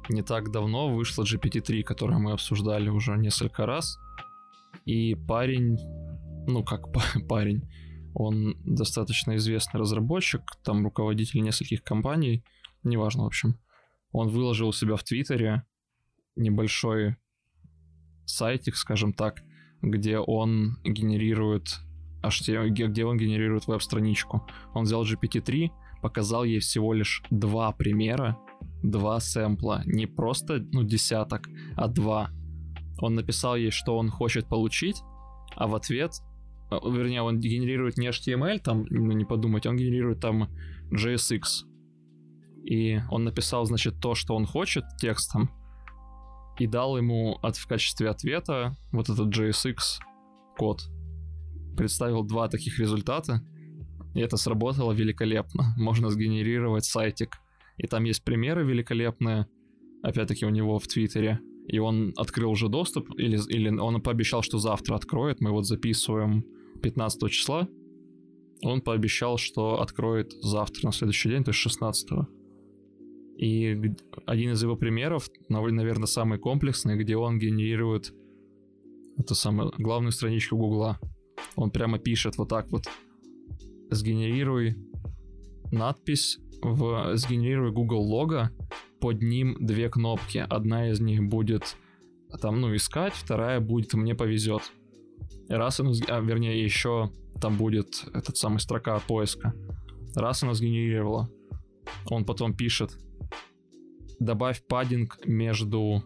[0.09, 3.97] Не так давно вышла GPT-3, которую мы обсуждали уже несколько раз.
[4.87, 5.79] И парень,
[6.49, 6.81] ну как
[7.29, 7.63] парень,
[8.19, 12.43] он достаточно известный разработчик, там руководитель нескольких компаний,
[12.83, 13.61] неважно, в общем.
[14.11, 15.63] Он выложил у себя в Твиттере
[16.35, 17.17] небольшой
[18.25, 19.45] сайтик, скажем так,
[19.83, 21.79] где он генерирует
[22.25, 24.45] HTML, где он генерирует веб-страничку.
[24.75, 25.71] Он взял GPT-3,
[26.03, 28.37] показал ей всего лишь два примера,
[28.83, 32.31] два сэмпла, не просто ну, десяток, а два.
[33.01, 35.03] Он написал ей, что он хочет получить,
[35.55, 36.15] а в ответ
[36.71, 40.49] вернее, он генерирует не HTML, там, ну не подумать, он генерирует там
[40.91, 41.43] JSX.
[42.65, 45.51] И он написал, значит, то, что он хочет текстом,
[46.59, 49.77] и дал ему от, в качестве ответа вот этот JSX
[50.57, 50.83] код.
[51.77, 53.43] Представил два таких результата,
[54.15, 55.75] и это сработало великолепно.
[55.77, 57.37] Можно сгенерировать сайтик.
[57.77, 59.47] И там есть примеры великолепные,
[60.03, 61.41] опять-таки у него в Твиттере.
[61.69, 65.41] И он открыл уже доступ, или, или он пообещал, что завтра откроет.
[65.41, 66.45] Мы вот записываем
[66.83, 67.69] 15 числа.
[68.63, 72.27] Он пообещал, что откроет завтра, на следующий день, то есть 16 -го.
[73.39, 73.95] И
[74.27, 78.13] один из его примеров, наверное, самый комплексный, где он генерирует
[79.17, 80.99] эту самую главную страничку Гугла.
[81.55, 82.89] Он прямо пишет вот так вот.
[83.91, 84.77] Сгенерируй
[85.71, 88.51] надпись в сгенерируй Google лого,
[89.01, 90.45] под ним две кнопки.
[90.49, 91.77] Одна из них будет
[92.41, 94.63] там, ну, искать, вторая будет мне повезет.
[95.49, 99.55] Раз оно, а, вернее, еще там будет этот самый строка поиска.
[100.15, 101.31] Раз оно сгенерировало,
[102.07, 102.99] он потом пишет,
[104.19, 106.05] добавь паддинг между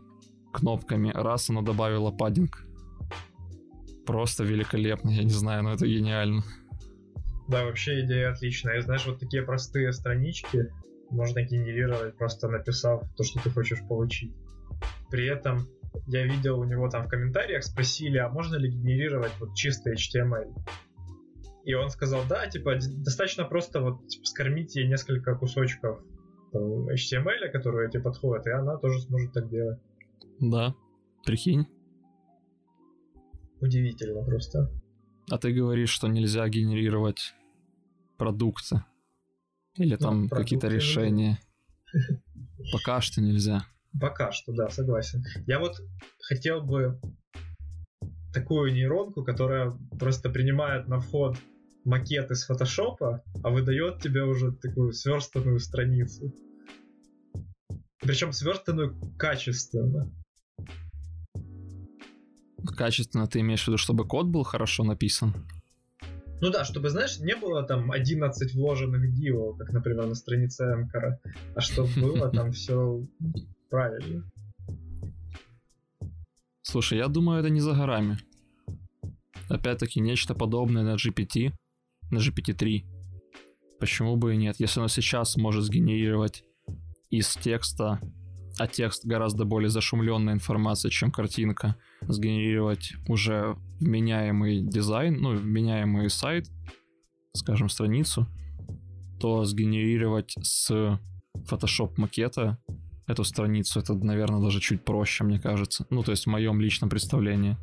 [0.52, 1.10] кнопками.
[1.14, 2.64] Раз оно добавило паддинг.
[4.06, 6.42] Просто великолепно, я не знаю, но это гениально.
[7.48, 8.78] Да, вообще идея отличная.
[8.78, 10.70] И знаешь, вот такие простые странички
[11.10, 14.32] можно генерировать, просто написав то, что ты хочешь получить.
[15.10, 15.68] При этом
[16.06, 20.54] я видел у него там в комментариях, спросили, а можно ли генерировать вот чистый HTML?
[21.64, 26.00] И он сказал, да, типа, достаточно просто вот типа, скормить ей несколько кусочков
[26.52, 29.78] там, HTML, которые тебе подходят, и она тоже сможет так делать.
[30.40, 30.74] Да,
[31.24, 31.66] прикинь.
[33.60, 34.70] Удивительно просто.
[35.30, 37.34] А ты говоришь, что нельзя генерировать
[38.18, 38.84] продукты.
[39.76, 41.38] Или ну, там какие-то решения.
[42.72, 43.64] Пока что нельзя.
[44.00, 45.22] Пока что, да, согласен.
[45.46, 45.80] Я вот
[46.20, 47.00] хотел бы
[48.32, 51.36] такую нейронку, которая просто принимает на вход
[51.84, 56.32] макет из фотошопа, а выдает тебе уже такую сверстанную страницу.
[58.00, 60.10] Причем сверстанную качественно.
[62.76, 65.34] Качественно ты имеешь в виду, чтобы код был хорошо написан?
[66.40, 71.20] Ну да, чтобы, знаешь, не было там 11 вложенных дио, как, например, на странице Эмкора,
[71.54, 73.00] а чтобы было там все
[73.72, 74.22] правильно.
[76.62, 78.18] Слушай, я думаю, это не за горами.
[79.48, 81.52] Опять-таки, нечто подобное на GPT,
[82.10, 82.84] на GPT-3.
[83.80, 84.60] Почему бы и нет?
[84.60, 86.44] Если оно сейчас может сгенерировать
[87.10, 87.98] из текста,
[88.58, 96.46] а текст гораздо более зашумленная информация, чем картинка, сгенерировать уже вменяемый дизайн, ну, вменяемый сайт,
[97.34, 98.26] скажем, страницу,
[99.18, 101.00] то сгенерировать с
[101.50, 102.58] Photoshop макета
[103.06, 105.86] эту страницу, это, наверное, даже чуть проще, мне кажется.
[105.90, 107.56] Ну, то есть в моем личном представлении.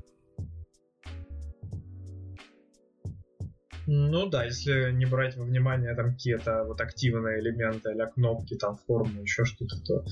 [3.87, 8.77] Ну да, если не брать во внимание там какие-то вот активные элементы, или кнопки, там
[8.77, 10.05] формы, еще что-то, то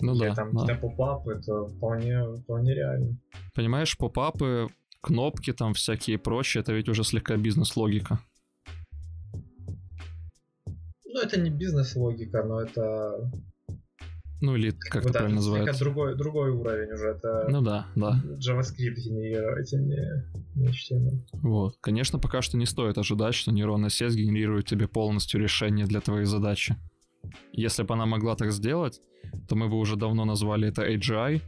[0.00, 0.60] ну да, там да.
[0.60, 3.16] какие-то попапы, то вполне, вполне реально.
[3.54, 4.68] Понимаешь, попапы,
[5.00, 8.18] кнопки там всякие прочие, это ведь уже слегка бизнес-логика.
[11.06, 13.30] Ну, это не бизнес-логика, но это...
[14.44, 15.84] Ну или как вот это правильно слегка называется.
[15.84, 17.08] другой, другой уровень уже.
[17.08, 18.22] Это Ну да, да.
[18.38, 20.24] JavaScript генерировать, а не,
[20.54, 21.22] не HTML.
[21.32, 21.76] Вот.
[21.80, 26.26] Конечно, пока что не стоит ожидать, что нейронная сеть генерирует тебе полностью решение для твоей
[26.26, 26.76] задачи.
[27.52, 29.00] Если бы она могла так сделать,
[29.48, 31.40] то мы бы уже давно назвали это AGI,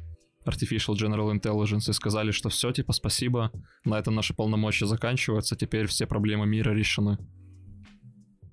[0.47, 3.51] Artificial General Intelligence, и сказали, что все, типа, спасибо,
[3.85, 7.19] на этом наши полномочия заканчиваются, теперь все проблемы мира решены.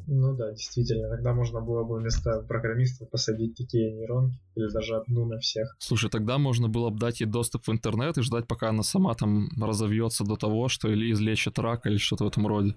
[0.08, 5.26] Ну да, действительно, тогда можно было бы вместо программистов посадить такие нейронки, или даже одну
[5.26, 5.76] на всех.
[5.80, 9.14] Слушай, тогда можно было бы дать ей доступ в интернет и ждать, пока она сама
[9.14, 12.76] там разовьется до того, что или излечит рак, или что-то в этом роде.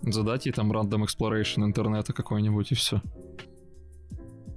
[0.00, 3.02] Задать ей там random exploration интернета какой-нибудь и все.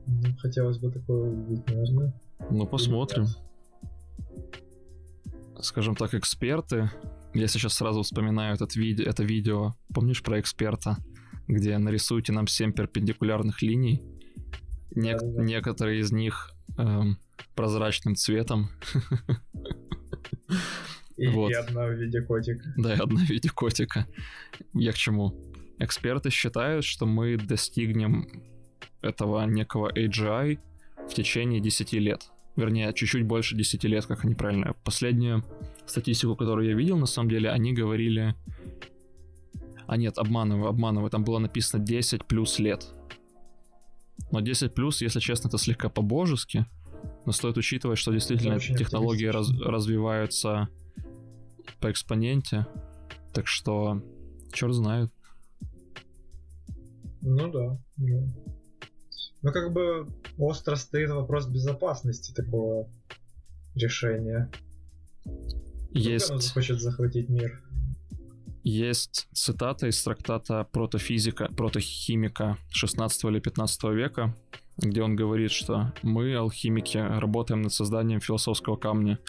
[0.08, 2.14] Ну, хотелось бы такое увидеть, наверное.
[2.50, 3.26] Ну, посмотрим.
[5.60, 6.90] Скажем так, эксперты.
[7.34, 9.76] Я сейчас сразу вспоминаю этот виде- это видео.
[9.94, 10.98] Помнишь про эксперта?
[11.48, 14.02] Где нарисуйте нам 7 перпендикулярных линий.
[14.96, 17.18] Нек- некоторые из них эм,
[17.56, 18.70] прозрачным цветом.
[21.18, 21.52] И, Вот.
[21.52, 22.74] и одна в виде котика.
[22.78, 24.08] Да, и одна в виде котика.
[24.74, 25.36] Я к чему?
[25.78, 28.28] Эксперты считают, что мы достигнем
[29.02, 30.60] этого некого AGI
[31.10, 32.30] в течение 10 лет.
[32.56, 34.74] Вернее, чуть-чуть больше 10 лет, как они правильно.
[34.84, 35.44] Последнюю
[35.86, 38.36] статистику, которую я видел, на самом деле, они говорили...
[39.88, 41.10] А нет, обманываю, обманываю.
[41.10, 42.88] Там было написано 10 плюс лет.
[44.32, 46.66] Но 10 плюс, если честно, это слегка по-божески.
[47.26, 50.70] Но стоит учитывать, что действительно технологии раз- развиваются
[51.80, 52.68] по экспоненте.
[53.34, 54.02] Так что,
[54.54, 55.12] черт знает.
[57.22, 58.24] Ну да, да.
[59.44, 60.08] Ну как бы
[60.38, 62.88] остро стоит вопрос безопасности такого
[63.76, 64.50] решения.
[65.94, 66.32] Есть...
[66.32, 67.62] оно захочет захватить мир.
[68.64, 74.36] Есть цитата из трактата протофизика, протохимика 16 или 15 века,
[74.78, 79.20] где он говорит, что мы, алхимики, работаем над созданием философского камня,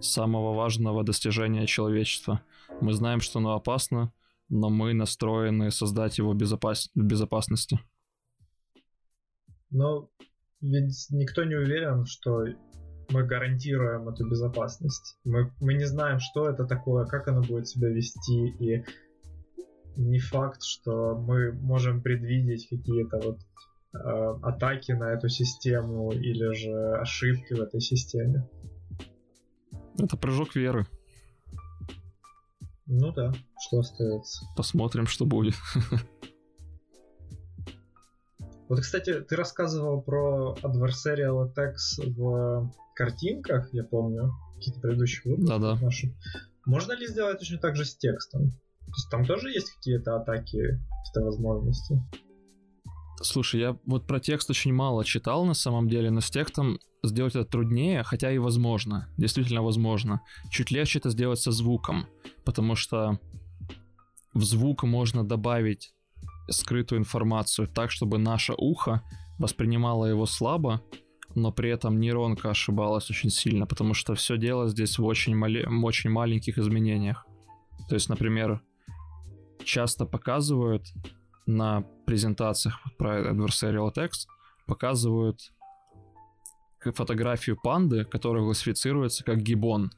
[0.00, 2.42] самого важного достижения человечества.
[2.80, 4.12] Мы знаем, что оно опасно,
[4.48, 7.78] но мы настроены создать его безопас- в безопасности.
[9.70, 10.10] Но
[10.60, 12.44] ведь никто не уверен, что
[13.10, 15.18] мы гарантируем эту безопасность.
[15.24, 18.84] Мы, мы не знаем, что это такое, как оно будет себя вести, и
[19.96, 23.38] не факт, что мы можем предвидеть какие-то вот
[23.92, 28.48] э, атаки на эту систему или же ошибки в этой системе.
[29.98, 30.86] Это прыжок веры.
[32.86, 34.44] Ну да, что остается.
[34.56, 35.54] Посмотрим, что будет.
[38.68, 45.78] Вот, кстати, ты рассказывал про adversarial attacks в картинках, я помню, какие-то предыдущие выпуски Да-да.
[45.80, 46.14] наши.
[46.66, 48.50] Можно ли сделать точно так же с текстом?
[48.50, 51.98] То есть там тоже есть какие-то атаки, какие-то возможности?
[53.22, 57.34] Слушай, я вот про текст очень мало читал на самом деле, но с текстом сделать
[57.34, 59.08] это труднее, хотя и возможно.
[59.16, 60.20] Действительно возможно.
[60.50, 62.06] Чуть легче это сделать со звуком,
[62.44, 63.18] потому что
[64.34, 65.94] в звук можно добавить
[66.50, 69.02] скрытую информацию так, чтобы наше ухо
[69.38, 70.82] воспринимало его слабо,
[71.34, 75.66] но при этом нейронка ошибалась очень сильно, потому что все дело здесь в очень, мале-
[75.84, 77.26] очень маленьких изменениях.
[77.88, 78.60] То есть, например,
[79.64, 80.86] часто показывают
[81.46, 84.26] на презентациях про adversarial text,
[84.66, 85.52] показывают
[86.80, 89.90] фотографию панды, которая классифицируется как гибон.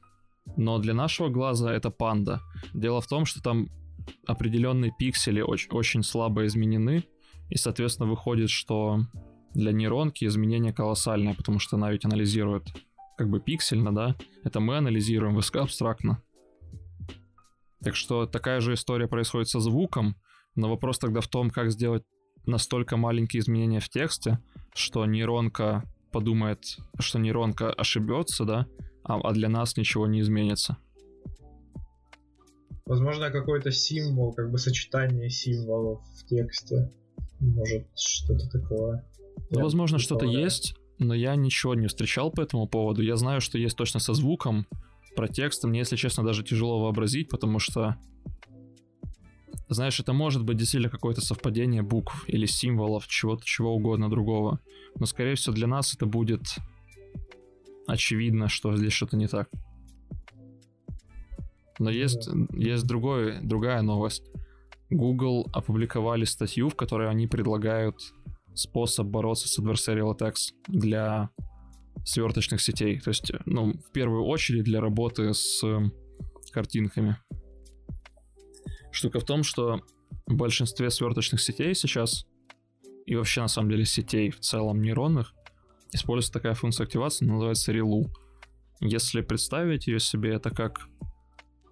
[0.56, 2.40] Но для нашего глаза это панда.
[2.74, 3.68] Дело в том, что там
[4.26, 7.04] определенные пиксели очень, очень слабо изменены,
[7.48, 9.00] и, соответственно, выходит, что
[9.54, 12.68] для нейронки изменение колоссальное, потому что она ведь анализирует
[13.16, 14.16] как бы пиксельно, да?
[14.44, 16.22] Это мы анализируем высокоабстрактно.
[17.82, 20.16] Так что такая же история происходит со звуком,
[20.54, 22.04] но вопрос тогда в том, как сделать
[22.46, 24.38] настолько маленькие изменения в тексте,
[24.74, 28.66] что нейронка подумает, что нейронка ошибется, да,
[29.04, 30.76] а, а для нас ничего не изменится.
[32.84, 36.92] Возможно, какой-то символ, как бы сочетание символов в тексте.
[37.40, 39.04] Может, что-то такое.
[39.50, 40.44] Ну, Я возможно, что-то представляю.
[40.44, 43.02] есть, но я ничего не встречал по этому поводу.
[43.02, 44.66] Я знаю, что есть точно со звуком,
[45.14, 47.96] про текст мне, если честно, даже тяжело вообразить, потому что
[49.68, 54.60] знаешь, это может быть действительно какое-то совпадение букв или символов, чего-то, чего угодно другого.
[54.98, 56.42] Но, скорее всего, для нас это будет
[57.86, 59.48] очевидно, что здесь что-то не так.
[61.78, 62.46] Но есть, да.
[62.58, 64.30] есть другой, другая новость.
[64.90, 68.12] Google опубликовали статью, в которой они предлагают
[68.54, 71.30] способ бороться с adversarial attacks для
[72.04, 73.00] сверточных сетей.
[73.00, 75.62] То есть, ну, в первую очередь для работы с
[76.52, 77.16] картинками.
[78.90, 79.80] Штука в том, что
[80.26, 82.26] в большинстве сверточных сетей сейчас,
[83.06, 85.32] и вообще на самом деле сетей в целом нейронных,
[85.92, 88.10] используется такая функция активации, называется ReLU.
[88.80, 90.88] Если представить ее себе, это как...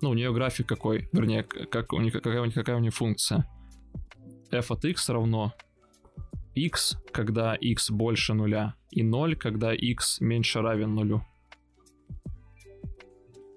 [0.00, 3.46] Ну, у нее график какой, вернее, как у нее, какая, какая у нее функция.
[4.50, 5.52] f от x равно
[6.54, 11.22] x, когда x больше нуля, и 0, когда x меньше равен нулю.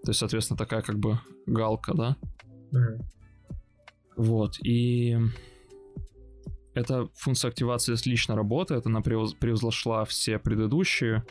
[0.04, 2.18] То есть, соответственно, такая как бы галка, да?
[2.72, 3.06] Mm-hmm.
[4.18, 5.18] Вот, и
[6.76, 11.24] эта функция активации отлично работает, она превзошла все предыдущие.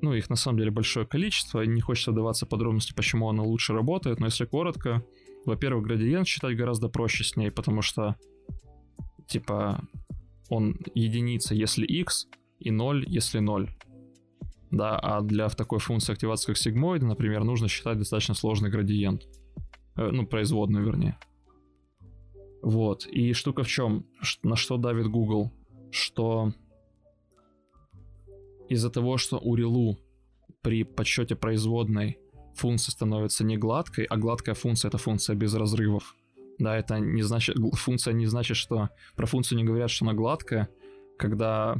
[0.00, 3.72] Ну, их на самом деле большое количество, не хочется вдаваться в подробности, почему она лучше
[3.72, 5.02] работает, но если коротко,
[5.46, 8.16] во-первых, градиент считать гораздо проще с ней, потому что,
[9.26, 9.82] типа,
[10.48, 12.28] он единица, если x,
[12.58, 13.70] и 0, если 0.
[14.70, 19.22] Да, а для такой функции активации, как сигмоида, например, нужно считать достаточно сложный градиент.
[19.96, 21.18] Э, ну, производную, вернее.
[22.62, 23.06] Вот.
[23.06, 24.06] И штука в чем?
[24.42, 25.52] На что давит Google?
[25.90, 26.52] Что
[28.68, 29.98] из-за того, что у Рилу
[30.62, 32.18] при подсчете производной
[32.54, 36.16] функция становится не гладкой, а гладкая функция это функция без разрывов.
[36.58, 40.68] Да, это не значит, функция не значит, что про функцию не говорят, что она гладкая,
[41.18, 41.76] когда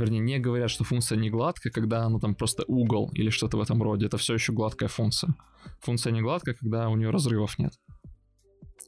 [0.00, 3.60] вернее, не говорят, что функция не гладкая, когда она там просто угол или что-то в
[3.60, 4.06] этом роде.
[4.06, 5.34] Это все еще гладкая функция.
[5.80, 7.72] Функция не гладкая, когда у нее разрывов нет.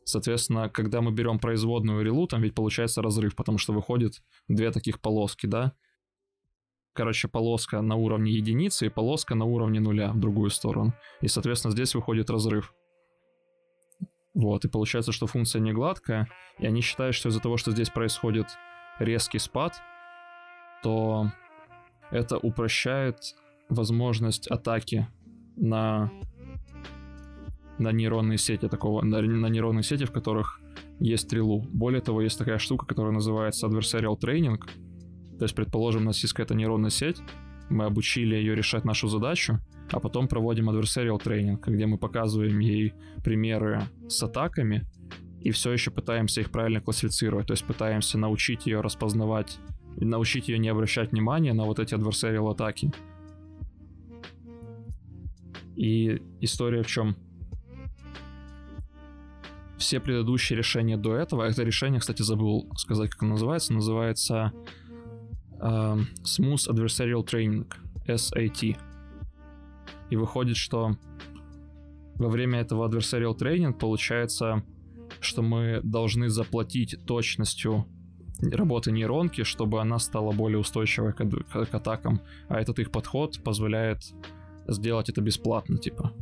[0.05, 5.01] Соответственно, когда мы берем производную релу, там ведь получается разрыв, потому что выходит две таких
[5.01, 5.73] полоски, да?
[6.95, 10.93] Короче, полоска на уровне единицы и полоска на уровне нуля в другую сторону.
[11.21, 12.75] И, соответственно, здесь выходит разрыв.
[14.35, 16.29] Вот, и получается, что функция не гладкая,
[16.59, 18.47] и они считают, что из-за того, что здесь происходит
[18.99, 19.75] резкий спад,
[20.83, 21.31] то
[22.11, 23.19] это упрощает
[23.69, 25.09] возможность атаки
[25.57, 26.11] на
[27.79, 30.61] на нейронные сети такого, на, на нейронные сети, в которых
[31.01, 31.67] есть стрелу.
[31.73, 34.59] Более того, есть такая штука, которая называется adversarial training.
[35.39, 37.21] То есть, предположим, у нас есть какая-то нейронная сеть,
[37.71, 39.59] мы обучили ее решать нашу задачу,
[39.93, 44.87] а потом проводим adversarial training, где мы показываем ей примеры с атаками
[45.41, 49.59] и все еще пытаемся их правильно классифицировать, то есть пытаемся научить ее распознавать,
[49.97, 52.93] научить ее не обращать внимания на вот эти adversarial атаки.
[55.75, 57.17] И история в чем?
[59.83, 64.53] все предыдущие решения до этого, это решение, кстати, забыл сказать, как оно называется, называется
[65.61, 67.67] э, Smooth Adversarial Training,
[68.07, 68.79] SAT.
[70.13, 70.91] И выходит, что
[72.17, 74.63] во время этого adversarial training получается,
[75.21, 77.87] что мы должны заплатить точностью
[78.43, 82.21] работы нейронки, чтобы она стала более устойчивой к, к атакам.
[82.51, 84.03] А этот их подход позволяет
[84.69, 86.13] сделать это бесплатно, типа.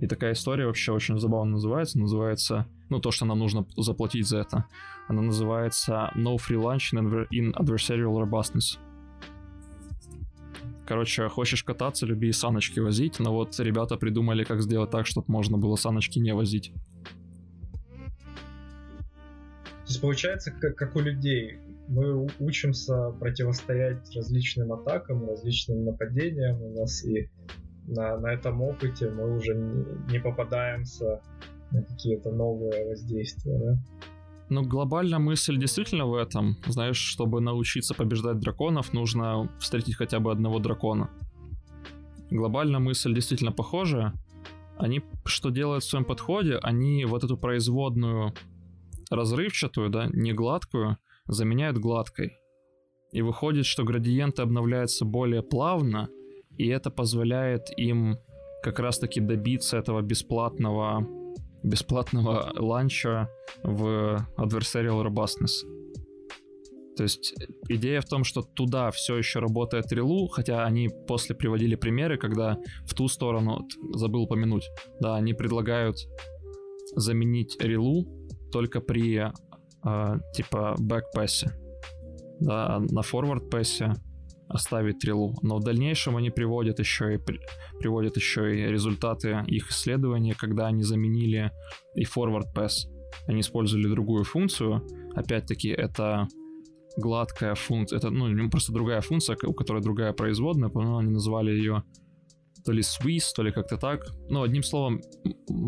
[0.00, 2.00] И такая история вообще очень забавно называется.
[2.00, 4.64] Называется, ну, то, что нам нужно заплатить за это.
[5.06, 6.92] Она называется No Free Lunch
[7.30, 8.80] in Adversarial Robustness.
[10.88, 15.58] Короче, хочешь кататься, люби саночки возить, но вот ребята придумали, как сделать так, чтобы можно
[15.58, 16.72] было саночки не возить.
[19.84, 21.58] То есть получается, как, как у людей,
[21.88, 26.62] мы учимся противостоять различным атакам, различным нападениям.
[26.62, 27.28] У нас и
[27.86, 31.20] на, на этом опыте мы уже не, не попадаемся
[31.70, 33.78] на какие-то новые воздействия, да?
[34.50, 36.56] Ну, глобальная мысль действительно в этом.
[36.66, 41.10] Знаешь, чтобы научиться побеждать драконов, нужно встретить хотя бы одного дракона.
[42.30, 44.14] Глобальная мысль действительно похожая.
[44.78, 46.56] Они что делают в своем подходе?
[46.62, 48.32] Они вот эту производную
[49.10, 50.96] разрывчатую, да, не гладкую,
[51.26, 52.32] заменяют гладкой.
[53.12, 56.08] И выходит, что градиенты обновляются более плавно,
[56.56, 58.18] и это позволяет им
[58.62, 61.06] как раз-таки добиться этого бесплатного
[61.62, 63.28] бесплатного ланча
[63.62, 65.64] в Adversarial Robustness.
[66.96, 67.34] То есть
[67.68, 72.58] идея в том, что туда все еще работает релу, хотя они после приводили примеры, когда
[72.84, 74.68] в ту сторону, забыл упомянуть,
[75.00, 75.96] да, они предлагают
[76.96, 78.04] заменить релу
[78.50, 81.52] только при э, типа бэкпассе.
[82.40, 83.48] Да, на форвард
[84.48, 85.34] оставить трилу.
[85.42, 87.18] Но в дальнейшем они приводят еще и
[87.78, 91.50] приводят еще и результаты их исследования, когда они заменили
[91.94, 92.88] и forward pass.
[93.26, 94.86] Они использовали другую функцию.
[95.14, 96.28] Опять-таки, это
[96.96, 101.84] гладкая функция, это ну просто другая функция, у которой другая производная, по-моему, они назвали ее
[102.64, 104.00] то ли Swiss, то ли как-то так.
[104.28, 105.00] Ну, одним словом,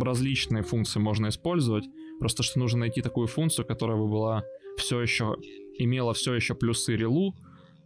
[0.02, 1.84] различные функции можно использовать.
[2.18, 4.42] Просто что нужно найти такую функцию, которая бы была
[4.76, 5.36] все еще
[5.78, 7.34] имела все еще плюсы релу,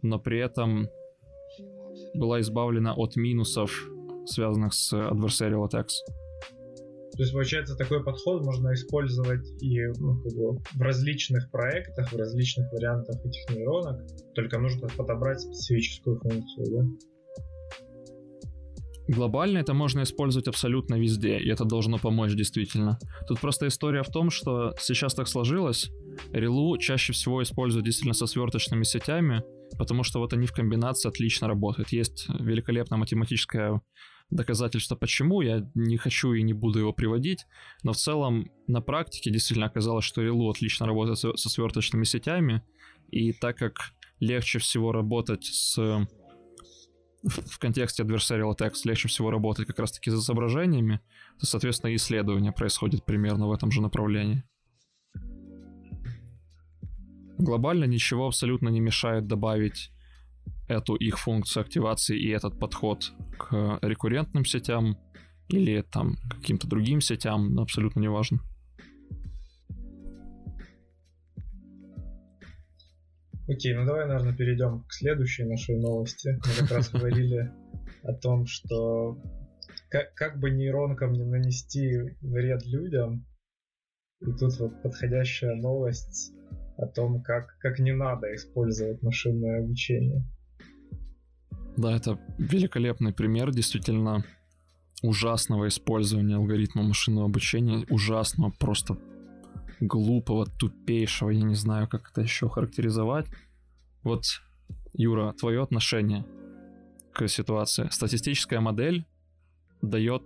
[0.09, 0.89] но при этом
[2.13, 3.71] была избавлена от минусов,
[4.25, 5.95] связанных с adversarial attacks.
[7.15, 10.21] То есть, получается, такой подход можно использовать и ну,
[10.73, 14.01] в различных проектах, в различных вариантах этих нейронок,
[14.33, 16.85] только нужно подобрать специфическую функцию, да?
[19.07, 22.97] Глобально это можно использовать абсолютно везде, и это должно помочь действительно.
[23.27, 25.91] Тут просто история в том, что сейчас так сложилось,
[26.33, 29.43] Релу чаще всего используют действительно со сверточными сетями,
[29.77, 31.89] потому что вот они в комбинации отлично работают.
[31.89, 33.81] Есть великолепное математическое
[34.29, 37.45] доказательство, почему, я не хочу и не буду его приводить,
[37.83, 42.63] но в целом на практике действительно оказалось, что Релу отлично работает со, со сверточными сетями,
[43.11, 43.73] и так как
[44.19, 45.77] легче всего работать с
[47.27, 51.01] в контексте adversarial attacks легче всего работать как раз-таки с изображениями,
[51.39, 54.43] то, соответственно, исследование происходит примерно в этом же направлении.
[57.37, 59.91] Глобально ничего абсолютно не мешает добавить
[60.67, 64.97] эту их функцию активации и этот подход к рекуррентным сетям
[65.47, 68.39] или там каким-то другим сетям, абсолютно неважно.
[73.47, 76.29] Окей, ну давай, наверное, перейдем к следующей нашей новости.
[76.29, 77.51] Мы как раз говорили
[78.01, 79.21] о том, что
[79.89, 83.25] как, как бы нейронкам не нанести вред людям,
[84.21, 86.33] и тут вот подходящая новость
[86.77, 90.23] о том, как, как не надо использовать машинное обучение.
[91.77, 94.23] Да, это великолепный пример действительно
[95.01, 98.97] ужасного использования алгоритма машинного обучения, ужасного, просто
[99.79, 103.27] глупого, тупейшего, я не знаю, как это еще характеризовать.
[104.03, 104.23] Вот,
[104.93, 106.25] Юра, твое отношение
[107.13, 107.87] к ситуации.
[107.91, 109.05] Статистическая модель
[109.81, 110.23] дает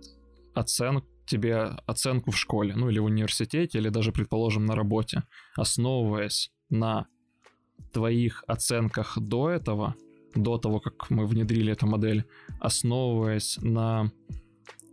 [0.54, 5.22] оценку тебе оценку в школе, ну или в университете, или даже, предположим, на работе,
[5.56, 7.06] основываясь на
[7.92, 9.94] твоих оценках до этого,
[10.34, 12.24] до того, как мы внедрили эту модель,
[12.60, 14.10] основываясь на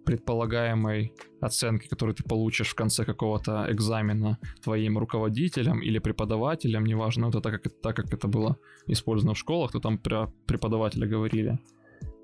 [0.05, 1.11] предполагаемой
[1.41, 7.61] оценке, которую ты получишь в конце какого-то экзамена твоим руководителем или преподавателем, неважно, это так
[7.61, 8.55] как, так как это было
[8.87, 11.59] использовано в школах, то там про преподавателя говорили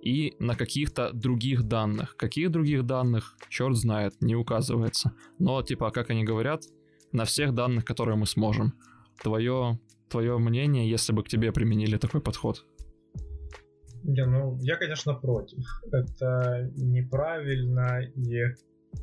[0.03, 2.15] и на каких-то других данных.
[2.17, 5.13] Каких других данных, черт знает, не указывается.
[5.39, 6.63] Но, типа, как они говорят,
[7.11, 8.73] на всех данных, которые мы сможем.
[9.23, 9.79] Твое,
[10.09, 12.65] твое мнение, если бы к тебе применили такой подход?
[14.03, 15.63] Не, ну, я, конечно, против.
[15.91, 18.43] Это неправильно и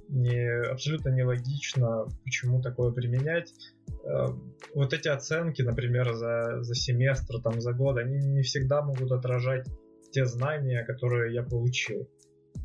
[0.09, 3.53] не, абсолютно нелогично, почему такое применять.
[4.05, 4.27] Э,
[4.75, 9.67] вот эти оценки, например, за, за семестр, там, за год, они не всегда могут отражать
[10.11, 12.09] те знания, которые я получил.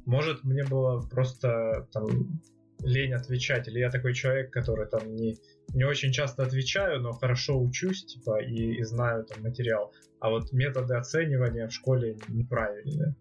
[0.05, 2.41] Может, мне было просто там
[2.79, 5.37] лень отвечать, или я такой человек, который там не,
[5.73, 9.91] не очень часто отвечаю, но хорошо учусь, типа, и, и знаю там материал.
[10.19, 13.15] А вот методы оценивания в школе неправильные.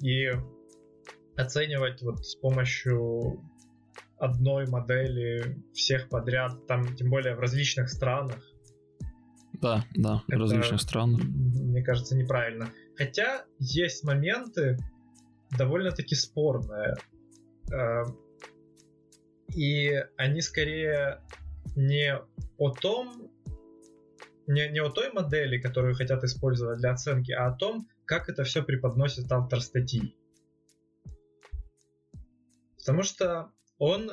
[0.00, 0.30] И
[1.36, 3.40] оценивать вот с помощью
[4.18, 8.40] одной модели всех подряд, там тем более в различных странах.
[9.60, 11.22] Да, да, в различных странах.
[11.24, 12.68] Мне кажется, неправильно.
[12.96, 14.78] Хотя есть моменты
[15.56, 16.96] довольно-таки спорные.
[17.72, 18.04] Э,
[19.54, 21.22] и они скорее
[21.76, 22.18] не
[22.58, 23.30] о том,
[24.46, 28.44] не, не о той модели, которую хотят использовать для оценки, а о том, как это
[28.44, 30.16] все преподносит автор статьи.
[32.78, 34.10] Потому что он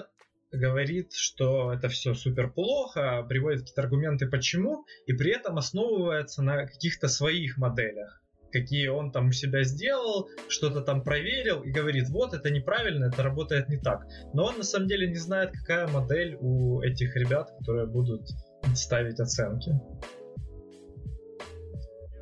[0.51, 6.65] говорит, что это все супер плохо, приводит какие-то аргументы почему, и при этом основывается на
[6.65, 8.18] каких-то своих моделях
[8.51, 13.23] какие он там у себя сделал, что-то там проверил и говорит, вот это неправильно, это
[13.23, 14.05] работает не так.
[14.33, 18.27] Но он на самом деле не знает, какая модель у этих ребят, которые будут
[18.75, 19.71] ставить оценки.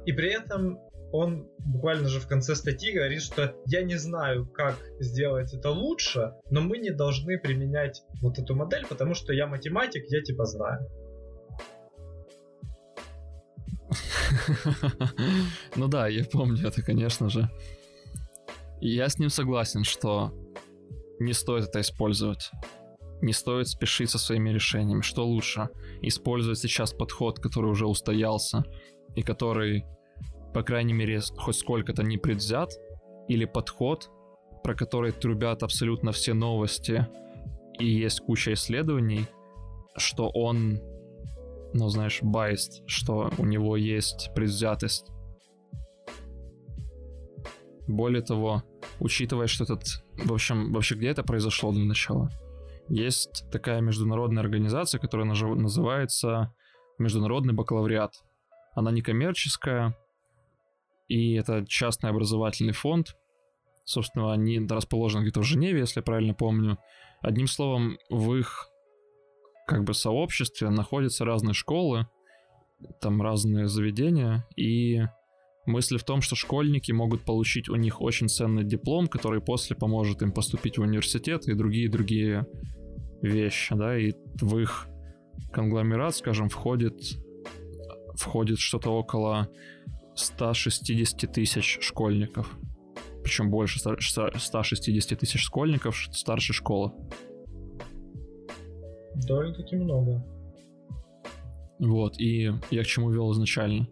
[0.06, 0.80] И при этом
[1.12, 6.34] он буквально же в конце статьи говорит, что я не знаю, как сделать это лучше,
[6.50, 10.88] но мы не должны применять вот эту модель, потому что я математик, я типа знаю.
[15.76, 17.50] Ну да, я помню это, конечно же.
[18.82, 20.32] И я с ним согласен, что
[21.20, 22.52] не стоит это использовать.
[23.22, 25.02] Не стоит спешить со своими решениями.
[25.02, 25.70] Что лучше?
[26.02, 28.64] Использовать сейчас подход, который уже устоялся
[29.16, 29.84] и который
[30.58, 32.72] по крайней мере, хоть сколько-то не предвзят,
[33.28, 34.10] или подход,
[34.64, 37.08] про который трубят абсолютно все новости,
[37.80, 39.28] и есть куча исследований,
[39.95, 40.80] что он,
[41.78, 45.12] ну, знаешь, biased, что у него есть предвзятость.
[47.88, 48.64] Более того,
[49.00, 50.04] учитывая, что этот...
[50.16, 52.30] В общем, вообще где это произошло для начала?
[52.90, 56.54] Есть такая международная организация, которая называется
[56.98, 58.14] Международный бакалавриат.
[58.74, 59.96] Она некоммерческая,
[61.08, 63.16] и это частный образовательный фонд.
[63.86, 66.78] Собственно, они расположены где-то в Женеве, если я правильно помню.
[67.22, 68.68] Одним словом, в их
[69.68, 72.07] как бы сообществе находятся разные школы,
[73.01, 75.01] там разные заведения, и
[75.65, 80.22] мысль в том, что школьники могут получить у них очень ценный диплом, который после поможет
[80.22, 82.47] им поступить в университет и другие-другие
[83.22, 84.88] вещи, да, и в их
[85.51, 87.01] конгломерат, скажем, входит,
[88.15, 89.49] входит что-то около
[90.15, 92.57] 160 тысяч школьников.
[93.22, 96.93] Причем больше 160 тысяч школьников старшей школы.
[99.26, 100.24] Довольно-таки много.
[101.80, 103.88] Вот, и я к чему вел изначально.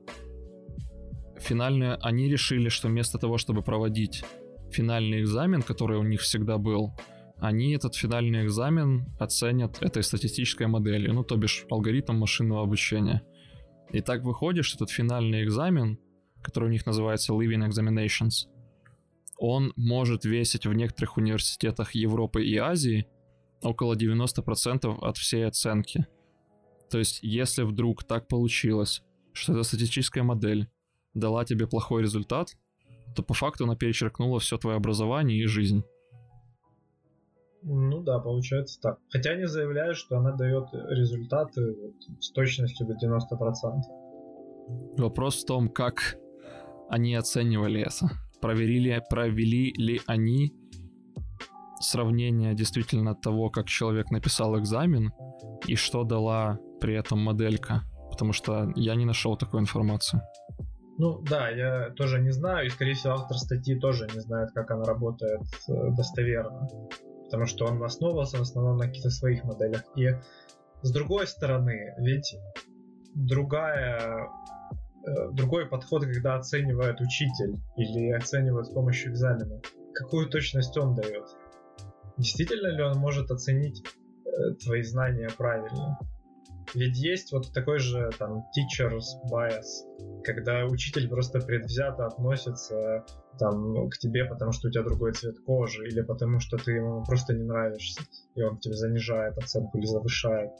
[1.38, 4.24] Финальные, они решили, что вместо того, чтобы проводить
[4.72, 6.94] финальный экзамен, который у них всегда был,
[7.38, 13.22] они этот финальный экзамен оценят этой статистической моделью, ну, то бишь алгоритм машинного обучения.
[13.92, 16.00] И так выходит, что этот финальный экзамен,
[16.42, 18.48] который у них называется Living Examinations,
[19.38, 23.08] он может весить в некоторых университетах Европы и Азии
[23.62, 26.08] около 90% от всей оценки.
[26.90, 29.04] То есть, если вдруг так получилось,
[29.34, 30.70] что эта статистическая модель
[31.14, 32.56] дала тебе плохой результат,
[33.16, 35.84] то по факту она перечеркнула все твое образование и жизнь.
[37.64, 39.00] Ну да, получается так.
[39.10, 44.98] Хотя они заявляют, что она дает результаты вот, с точностью до 90%.
[44.98, 46.18] Вопрос в том, как
[46.90, 48.12] они оценивали это.
[48.40, 50.54] Проверили, провели ли они
[51.80, 55.12] сравнение действительно того, как человек написал экзамен
[55.68, 57.84] и что дала при этом моделька.
[58.10, 60.22] Потому что я не нашел такой информации.
[60.98, 64.72] Ну да, я тоже не знаю, и скорее всего автор статьи тоже не знает, как
[64.72, 66.70] она работает э, достоверно
[67.26, 69.84] потому что он основывался в основном на каких-то своих моделях.
[69.96, 70.10] И
[70.82, 72.38] с другой стороны, ведь
[73.14, 74.30] другая
[75.06, 79.60] э, другой подход, когда оценивает учитель или оценивает с помощью экзамена,
[79.94, 81.26] какую точность он дает.
[82.18, 83.84] Действительно ли он может оценить
[84.26, 85.98] э, твои знания правильно?
[86.74, 93.06] Ведь есть вот такой же там teacher's bias, когда учитель просто предвзято относится
[93.38, 97.04] там к тебе, потому что у тебя другой цвет кожи, или потому что ты ему
[97.04, 98.02] просто не нравишься,
[98.36, 100.52] и он тебе занижает оценку или завышает.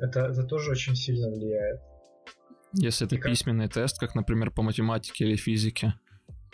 [0.00, 1.80] Это, это тоже очень сильно влияет.
[2.72, 3.74] Если это и письменный как...
[3.74, 5.94] тест, как, например, по математике или физике,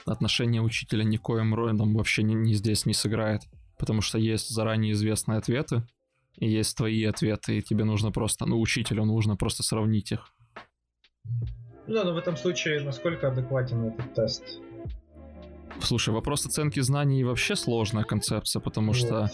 [0.05, 3.43] отношение учителя никоим родом вообще не, не здесь не сыграет,
[3.79, 5.83] потому что есть заранее известные ответы,
[6.37, 10.33] и есть твои ответы, и тебе нужно просто, ну, учителю нужно просто сравнить их.
[11.87, 14.61] Да, но в этом случае насколько адекватен этот тест?
[15.81, 18.97] Слушай, вопрос оценки знаний вообще сложная концепция, потому вот.
[18.97, 19.31] что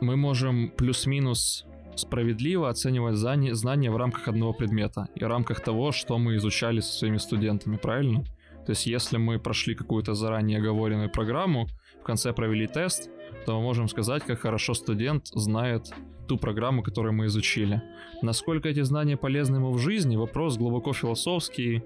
[0.00, 1.64] мы можем плюс-минус
[1.96, 6.92] справедливо оценивать знания в рамках одного предмета и в рамках того, что мы изучали со
[6.92, 8.24] своими студентами, правильно?
[8.64, 11.66] То есть, если мы прошли какую-то заранее оговоренную программу,
[12.00, 13.10] в конце провели тест,
[13.46, 15.90] то мы можем сказать, как хорошо студент знает
[16.28, 17.82] ту программу, которую мы изучили.
[18.22, 21.82] Насколько эти знания полезны ему в жизни, вопрос глубоко философский,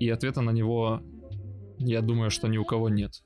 [0.00, 1.02] и ответа на него,
[1.78, 3.22] я думаю, что ни у кого нет.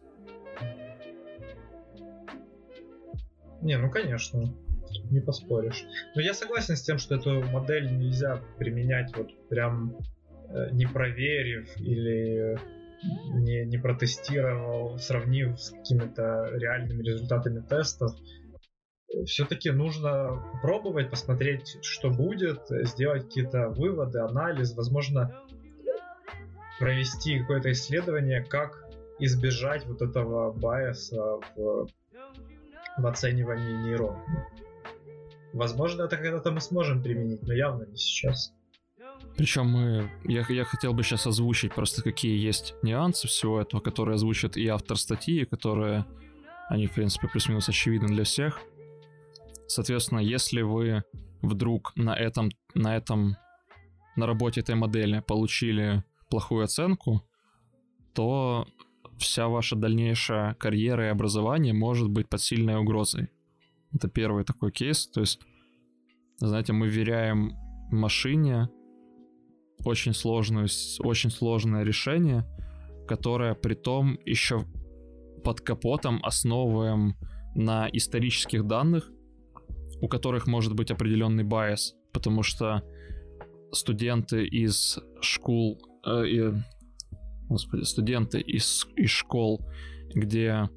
[3.63, 4.53] Не, ну конечно,
[5.11, 5.85] не поспоришь.
[6.15, 9.97] Но я согласен с тем, что эту модель нельзя применять вот прям
[10.49, 12.59] э, не проверив или
[13.03, 18.13] не, не протестировал, сравнив с какими-то реальными результатами тестов.
[19.25, 25.43] Все-таки нужно пробовать, посмотреть, что будет, сделать какие-то выводы, анализ, возможно,
[26.79, 28.85] провести какое-то исследование, как
[29.19, 31.87] избежать вот этого байса в,
[32.99, 34.17] в оценивании нейрон.
[35.53, 38.53] Возможно, это когда-то мы сможем применить, но явно не сейчас.
[39.37, 44.15] Причем мы, я, я хотел бы сейчас озвучить просто какие есть нюансы всего этого, которые
[44.15, 46.07] озвучит и автор статьи, которые,
[46.69, 48.61] они, в принципе, плюс-минус очевидны для всех.
[49.67, 51.05] Соответственно, если вы
[51.43, 53.37] вдруг на этом, на этом,
[54.17, 57.23] на работе этой модели получили плохую оценку,
[58.15, 58.67] то
[59.19, 63.29] вся ваша дальнейшая карьера и образование может быть под сильной угрозой.
[63.93, 65.07] Это первый такой кейс.
[65.07, 65.41] То есть,
[66.39, 67.55] знаете, мы веряем
[67.91, 68.71] машине
[69.85, 70.69] очень сложную,
[71.01, 72.45] очень сложное решение,
[73.07, 74.65] которое при том еще
[75.45, 77.17] под капотом основываем
[77.55, 79.11] на исторических данных,
[80.01, 82.83] у которых может быть определенный байс, потому что
[83.73, 86.53] студенты из школ, э, и,
[87.49, 89.61] господи, студенты из, из школ,
[90.15, 90.69] где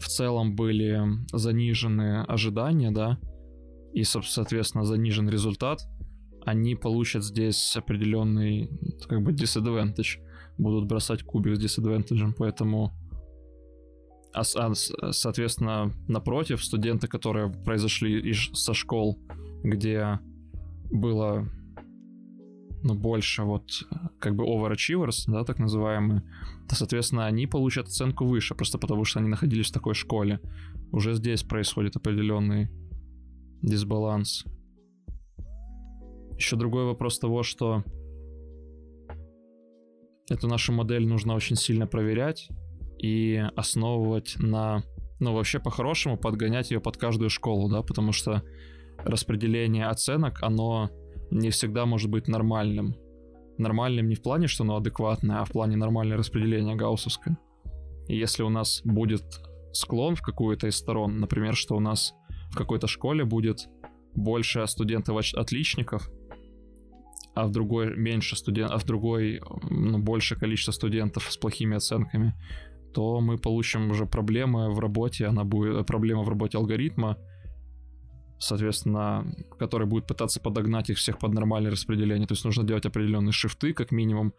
[0.00, 1.00] в целом были
[1.32, 3.18] занижены ожидания, да,
[3.92, 5.80] и, соответственно, занижен результат,
[6.44, 8.70] они получат здесь определенный,
[9.08, 10.18] как бы, disadvantage.
[10.58, 12.92] Будут бросать кубик с disadvantage, поэтому...
[14.32, 14.74] А, а,
[15.12, 19.18] соответственно, напротив, студенты, которые произошли из, со школ,
[19.62, 20.18] где
[20.90, 21.48] было
[22.84, 23.84] ну, больше вот
[24.18, 26.22] как бы overachievers, да, так называемые,
[26.68, 30.40] то, соответственно, они получат оценку выше, просто потому что они находились в такой школе.
[30.92, 32.68] Уже здесь происходит определенный
[33.62, 34.44] дисбаланс.
[36.36, 37.84] Еще другой вопрос того, что
[40.28, 42.48] эту нашу модель нужно очень сильно проверять
[42.98, 44.82] и основывать на...
[45.20, 48.42] Ну, вообще, по-хорошему, подгонять ее под каждую школу, да, потому что
[48.98, 50.90] распределение оценок, оно
[51.30, 52.96] не всегда может быть нормальным.
[53.58, 57.38] Нормальным не в плане, что оно адекватное, а в плане нормальное распределение гауссовское.
[58.08, 59.24] И если у нас будет
[59.72, 62.14] склон в какую-то из сторон, например, что у нас
[62.50, 63.68] в какой-то школе будет
[64.14, 66.08] больше студентов-отличников,
[67.34, 72.34] а в другой меньше студентов, а в другой ну, больше количество студентов с плохими оценками,
[72.94, 77.18] то мы получим уже проблемы в работе, она будет проблема в работе алгоритма,
[78.38, 82.26] соответственно, который будет пытаться подогнать их всех под нормальное распределение.
[82.26, 84.32] То есть нужно делать определенные шифты, как минимум,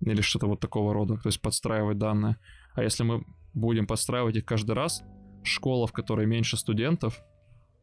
[0.00, 2.36] или что-то вот такого рода, то есть подстраивать данные.
[2.74, 5.02] А если мы будем подстраивать их каждый раз,
[5.42, 7.20] школа, в которой меньше студентов,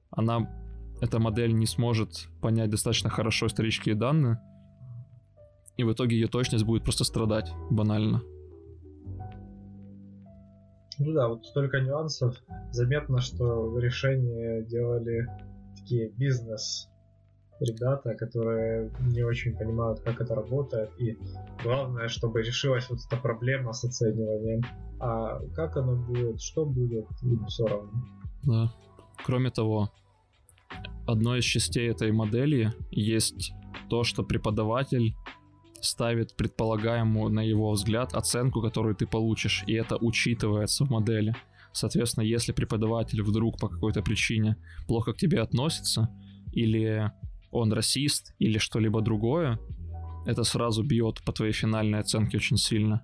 [0.10, 0.50] она,
[1.02, 4.40] эта модель не сможет понять достаточно хорошо исторические данные,
[5.78, 8.22] и в итоге ее точность будет просто страдать банально.
[10.98, 12.36] Ну да, вот столько нюансов.
[12.72, 15.28] Заметно, что решение делали
[15.78, 16.90] такие бизнес
[17.60, 20.90] ребята, которые не очень понимают, как это работает.
[21.00, 21.18] И
[21.64, 24.64] главное, чтобы решилась вот эта проблема с оцениванием.
[25.00, 27.92] А как оно будет, что будет, им все равно.
[28.44, 28.74] Да.
[29.26, 29.92] Кроме того,
[31.08, 33.54] одной из частей этой модели есть
[33.90, 35.16] то, что преподаватель
[35.86, 41.36] ставит предполагаемую, на его взгляд, оценку, которую ты получишь, и это учитывается в модели.
[41.72, 44.58] Соответственно, если преподаватель вдруг по какой-то причине
[44.88, 46.10] плохо к тебе относится,
[46.54, 47.12] или
[47.52, 49.60] он расист, или что-либо другое,
[50.26, 53.04] это сразу бьет по твоей финальной оценке очень сильно.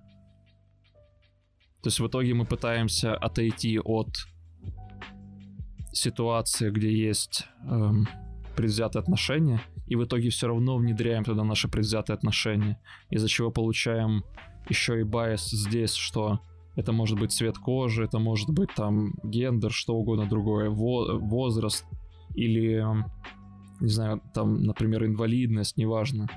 [1.82, 4.08] То есть в итоге мы пытаемся отойти от
[5.92, 8.08] ситуации, где есть эм,
[8.56, 12.80] предвзятые отношения, и в итоге все равно внедряем туда наши предвзятые отношения,
[13.10, 14.24] из-за чего получаем
[14.68, 16.40] еще и bias здесь, что
[16.76, 21.84] это может быть цвет кожи, это может быть там гендер, что угодно другое, во- возраст
[22.34, 22.84] или,
[23.80, 26.28] не знаю, там, например, инвалидность, неважно.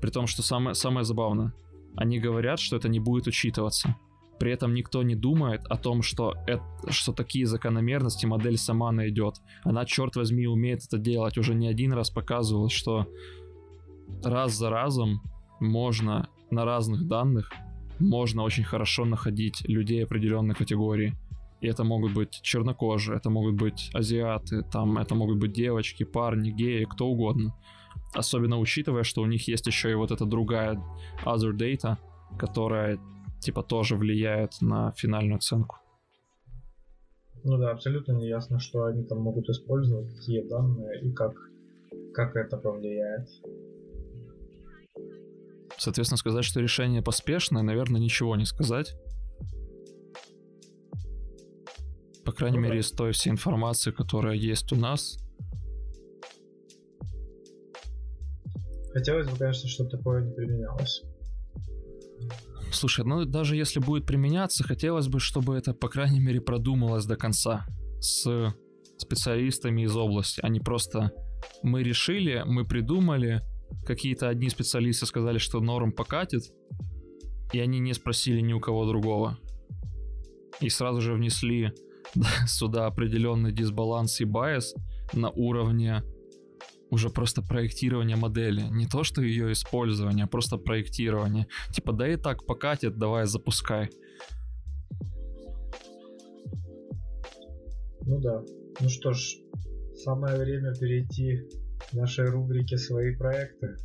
[0.00, 1.52] При том, что самое, самое забавное,
[1.96, 3.96] они говорят, что это не будет учитываться.
[4.42, 9.36] При этом никто не думает о том, что, это, что такие закономерности модель сама найдет.
[9.62, 11.38] Она, черт возьми, умеет это делать.
[11.38, 13.06] Уже не один раз показывала, что
[14.24, 15.22] раз за разом
[15.60, 17.52] можно на разных данных
[18.00, 21.14] можно очень хорошо находить людей определенной категории.
[21.60, 26.50] И это могут быть чернокожие, это могут быть азиаты, там это могут быть девочки, парни,
[26.50, 27.54] геи, кто угодно.
[28.12, 30.82] Особенно учитывая, что у них есть еще и вот эта другая
[31.24, 31.96] other data,
[32.36, 32.98] которая
[33.42, 35.76] типа тоже влияет на финальную оценку.
[37.44, 41.34] Ну да, абсолютно не ясно, что они там могут использовать, какие данные и как,
[42.14, 43.28] как это повлияет.
[45.76, 48.94] Соответственно, сказать, что решение поспешное, наверное, ничего не сказать.
[52.24, 52.80] По крайней ну, мере, да.
[52.80, 55.18] из той всей информации, которая есть у нас.
[58.92, 61.02] Хотелось бы, конечно, чтобы такое не применялось.
[62.72, 67.16] Слушай, ну даже если будет применяться, хотелось бы, чтобы это, по крайней мере, продумалось до
[67.16, 67.66] конца
[68.00, 68.54] с
[68.96, 71.12] специалистами из области, а не просто
[71.62, 73.42] мы решили, мы придумали,
[73.84, 76.42] какие-то одни специалисты сказали, что норм покатит,
[77.52, 79.38] и они не спросили ни у кого другого.
[80.60, 81.72] И сразу же внесли
[82.46, 84.74] сюда определенный дисбаланс и байс
[85.12, 86.02] на уровне
[86.92, 88.60] уже просто проектирования модели.
[88.70, 91.46] Не то, что ее использование, а просто проектирование.
[91.72, 93.88] Типа, да и так покатит, давай запускай.
[98.04, 98.42] Ну да.
[98.80, 99.36] Ну что ж,
[99.94, 101.48] самое время перейти
[101.90, 103.76] к нашей рубрике «Свои проекты».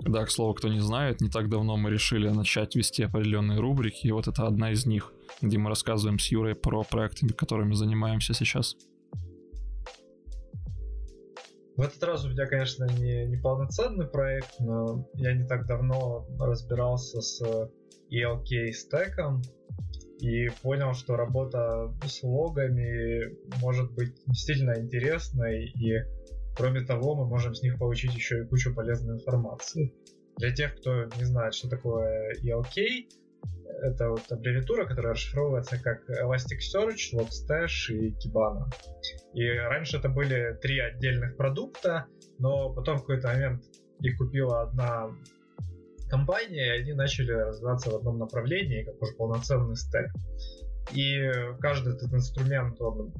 [0.00, 4.08] Да, к слову, кто не знает, не так давно мы решили начать вести определенные рубрики,
[4.08, 5.12] и вот это одна из них,
[5.42, 8.76] где мы рассказываем с Юрой про проекты, которыми занимаемся сейчас.
[11.80, 16.26] В этот раз у меня, конечно, не, не полноценный проект, но я не так давно
[16.38, 17.40] разбирался с
[18.12, 19.40] ELK стеком
[20.18, 26.04] и понял, что работа с логами может быть действительно интересной, и
[26.54, 29.94] кроме того, мы можем с них получить еще и кучу полезной информации.
[30.36, 33.06] Для тех, кто не знает, что такое ELK,
[33.82, 38.70] это вот аббревиатура, которая расшифровывается как Elasticsearch, Logstash и Kibana.
[39.34, 42.06] И раньше это были три отдельных продукта,
[42.38, 43.64] но потом в какой-то момент
[44.00, 45.10] их купила одна
[46.08, 50.10] компания, и они начали развиваться в одном направлении, как уже полноценный стек.
[50.92, 53.14] И каждый этот инструмент, он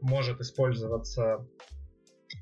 [0.00, 1.46] может использоваться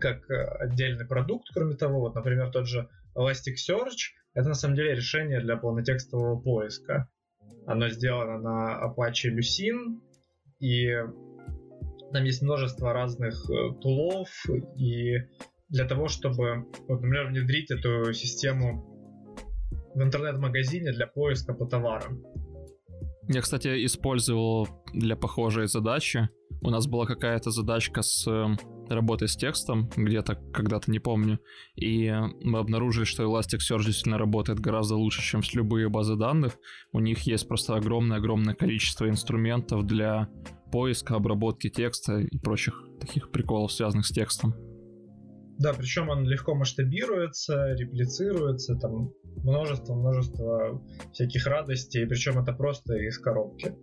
[0.00, 0.28] как
[0.60, 5.56] отдельный продукт, кроме того, вот, например, тот же Elasticsearch, это на самом деле решение для
[5.56, 7.08] полнотекстового поиска.
[7.66, 10.00] Оно сделано на Apache Lucene,
[10.60, 10.92] и
[12.12, 14.28] там есть множество разных э, тулов,
[14.76, 15.16] и
[15.68, 18.84] для того, чтобы, вот, например, внедрить эту систему
[19.94, 22.22] в интернет-магазине для поиска по товарам.
[23.28, 26.28] Я, кстати, использовал для похожей задачи.
[26.62, 28.56] У нас была какая-то задачка с эм,
[28.88, 31.40] работой с текстом, где-то когда-то, не помню,
[31.74, 32.12] и
[32.42, 36.54] мы обнаружили, что Elasticsearch действительно работает гораздо лучше, чем с любые базы данных.
[36.92, 40.28] У них есть просто огромное-огромное количество инструментов для
[40.72, 44.54] поиска, обработки текста и прочих таких приколов, связанных с текстом.
[45.58, 50.82] Да, причем он легко масштабируется, реплицируется, там множество-множество
[51.12, 53.74] всяких радостей, причем это просто из коробки.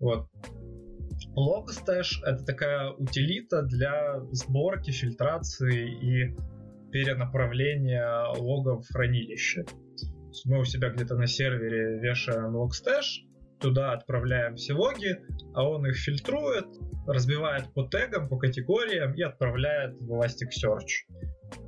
[0.00, 0.28] Вот.
[1.36, 6.36] Logstash— это такая утилита для сборки, фильтрации и
[6.90, 9.64] перенаправления логов в хранилище.
[10.44, 13.25] Мы у себя где-то на сервере вешаем Logstash,
[13.60, 15.18] туда отправляем все логи,
[15.54, 16.66] а он их фильтрует,
[17.06, 21.06] разбивает по тегам, по категориям и отправляет в Elasticsearch.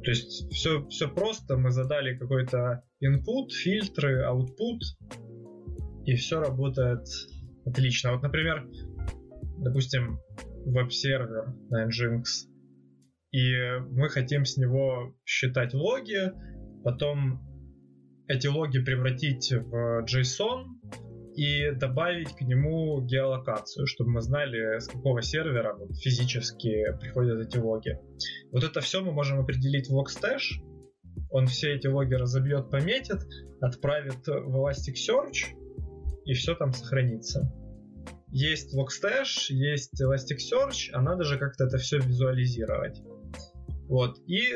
[0.03, 4.80] То есть все, все просто, мы задали какой-то input, фильтры, output,
[6.05, 7.07] и все работает
[7.64, 8.12] отлично.
[8.12, 8.68] Вот, например,
[9.59, 10.20] допустим,
[10.64, 12.24] веб-сервер на Nginx,
[13.32, 16.32] и мы хотим с него считать логи,
[16.82, 17.41] потом
[18.26, 20.77] эти логи превратить в JSON
[21.39, 27.59] и добавить к нему геолокацию, чтобы мы знали, с какого сервера вот, физически приходят эти
[27.59, 27.99] логи.
[28.51, 30.61] Вот это все мы можем определить в Logstash,
[31.30, 33.20] он все эти логи разобьет, пометит,
[33.61, 35.55] отправит в Elasticsearch,
[36.24, 37.53] и все там сохранится
[38.30, 43.01] есть Logstash, есть Elasticsearch, а надо же как-то это все визуализировать.
[43.89, 44.18] Вот.
[44.26, 44.53] И,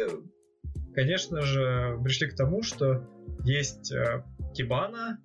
[0.95, 3.09] конечно же, пришли к тому, что
[3.45, 4.25] есть э,
[4.59, 5.17] Kibana,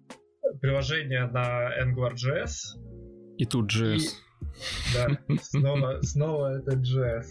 [0.62, 2.80] приложение на AngularJS.
[3.38, 3.97] И тут JS.
[3.97, 4.08] И,
[4.93, 7.26] да, снова, снова это JS.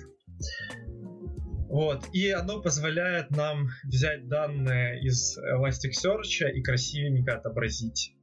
[1.68, 8.16] Вот, и оно позволяет нам взять данные из Elasticsearch и красивенько отобразить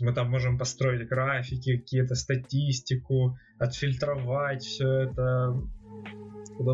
[0.00, 5.54] мы там можем построить графики, какие-то статистику, отфильтровать все это,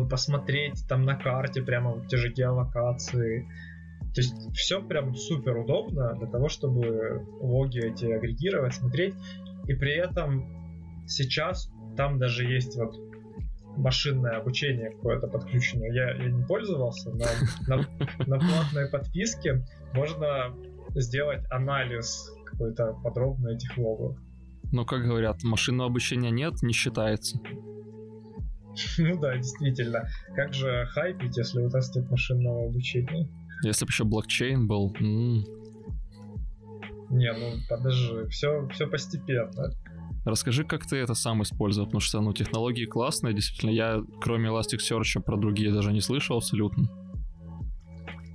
[0.09, 3.47] посмотреть там на карте прямо вот те же геолокации.
[4.13, 9.15] То есть все прям супер удобно для того, чтобы логи эти агрегировать, смотреть.
[9.67, 10.45] И при этом
[11.07, 12.95] сейчас там даже есть вот
[13.75, 15.91] машинное обучение какое-то подключенное.
[15.91, 17.25] Я, я не пользовался, но
[17.67, 17.77] на,
[18.27, 20.53] на платной подписке можно
[20.95, 24.17] сделать анализ какой-то подробно этих логов.
[24.71, 27.39] Но, как говорят, машинного обучения нет, не считается.
[28.97, 30.07] Ну да, действительно.
[30.35, 33.29] Как же хайпить, если у вас нет машинного обучения?
[33.63, 34.93] Если бы еще блокчейн был.
[34.99, 35.45] М-м.
[37.09, 39.71] Не, ну подожди, все, все постепенно.
[40.25, 43.71] Расскажи, как ты это сам использовал, потому что ну, технологии классные, действительно.
[43.71, 46.89] Я, кроме Elasticsearch, про другие даже не слышал абсолютно.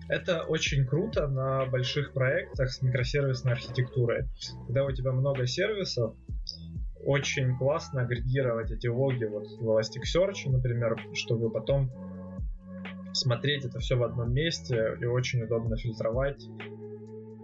[0.08, 4.26] Это очень круто на больших проектах с микросервисной архитектурой.
[4.66, 6.14] Когда у тебя много сервисов,
[7.04, 11.90] очень классно агрегировать эти логи вот в Elasticsearch, например, чтобы потом
[13.12, 16.44] смотреть это все в одном месте и очень удобно фильтровать.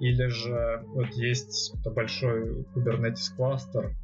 [0.00, 3.96] Или же вот есть большой Kubernetes кластер,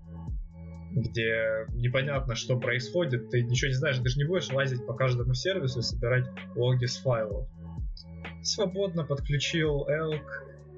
[0.92, 5.34] где непонятно, что происходит, ты ничего не знаешь, ты же не будешь лазить по каждому
[5.34, 7.48] сервису и собирать логи с файлов
[8.42, 10.24] свободно подключил Elk,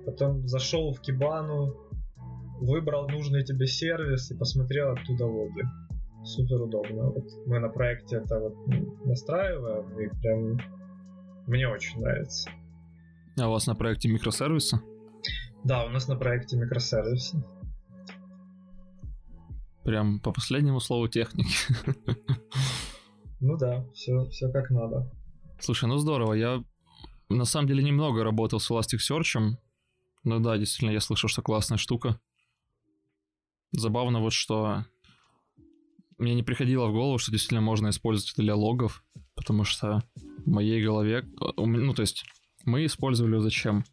[0.04, 1.76] потом зашел в Кибану,
[2.60, 5.62] выбрал нужный тебе сервис и посмотрел оттуда логи.
[6.24, 7.10] Супер удобно.
[7.10, 8.54] Вот мы на проекте это вот
[9.04, 10.58] настраиваем, и прям
[11.46, 12.50] мне очень нравится.
[13.38, 14.80] А у вас на проекте микросервисы?
[15.64, 17.42] Да, у нас на проекте микросервисы.
[19.84, 21.54] Прям по последнему слову техники.
[23.40, 25.10] Ну да, все, все как надо.
[25.58, 26.34] Слушай, ну здорово.
[26.34, 26.62] Я
[27.28, 29.56] на самом деле немного работал с Elasticsearch.
[30.22, 32.20] Ну да, действительно, я слышал, что классная штука.
[33.72, 34.84] Забавно вот, что
[36.22, 39.04] мне не приходило в голову, что действительно можно использовать это для логов,
[39.34, 40.02] потому что
[40.44, 41.24] в моей голове,
[41.56, 42.24] ну то есть
[42.64, 43.84] мы использовали зачем?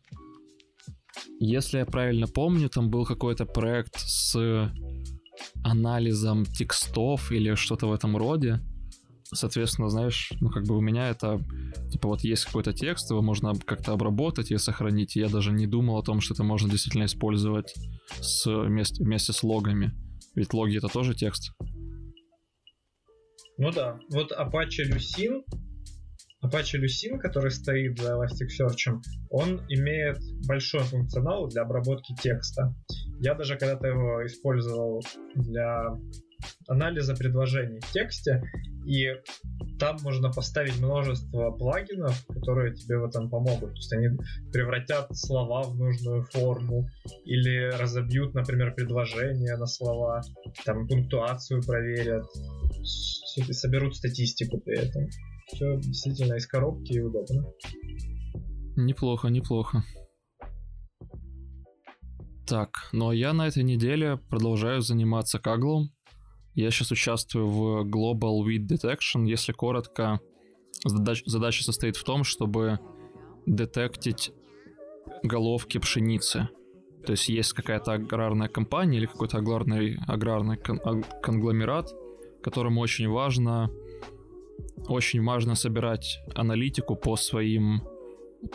[1.39, 4.71] Если я правильно помню, там был какой-то проект с
[5.63, 8.59] анализом текстов или что-то в этом роде.
[9.31, 11.39] Соответственно, знаешь, ну как бы у меня это,
[11.91, 15.15] типа вот есть какой-то текст, его можно как-то обработать и сохранить.
[15.15, 17.73] Я даже не думал о том, что это можно действительно использовать
[18.21, 19.93] с, вместе, вместе с логами.
[20.35, 21.51] Ведь логи это тоже текст.
[23.61, 25.43] Ну да, вот Apache Lucene
[26.41, 32.73] Apache Lucene, который стоит за Elasticsearch, он имеет большой функционал для обработки текста.
[33.19, 35.03] Я даже когда-то его использовал
[35.35, 35.89] для
[36.67, 38.43] анализа предложений в тексте,
[38.85, 39.13] и
[39.79, 43.71] там можно поставить множество плагинов, которые тебе в этом помогут.
[43.71, 44.17] То есть они
[44.51, 46.87] превратят слова в нужную форму
[47.25, 50.21] или разобьют, например, предложения на слова,
[50.65, 52.25] там пунктуацию проверят,
[53.51, 55.07] соберут статистику при этом.
[55.47, 57.43] Все действительно из коробки и удобно.
[58.75, 59.83] Неплохо, неплохо.
[62.45, 65.91] Так, ну а я на этой неделе продолжаю заниматься каглом.
[66.55, 69.25] Я сейчас участвую в Global Weed Detection.
[69.25, 70.19] Если коротко,
[70.83, 72.79] задач, задача состоит в том, чтобы
[73.45, 74.31] детектить
[75.23, 76.49] головки пшеницы.
[77.05, 81.93] То есть есть какая-то аграрная компания или какой-то аграрный, аграрный кон, конгломерат,
[82.43, 83.71] которому очень важно
[84.87, 87.81] очень важно собирать аналитику по своим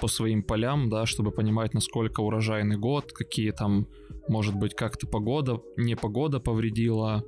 [0.01, 3.87] по своим полям, да, чтобы понимать, насколько урожайный год, какие там,
[4.29, 7.23] может быть, как-то погода, не погода повредила,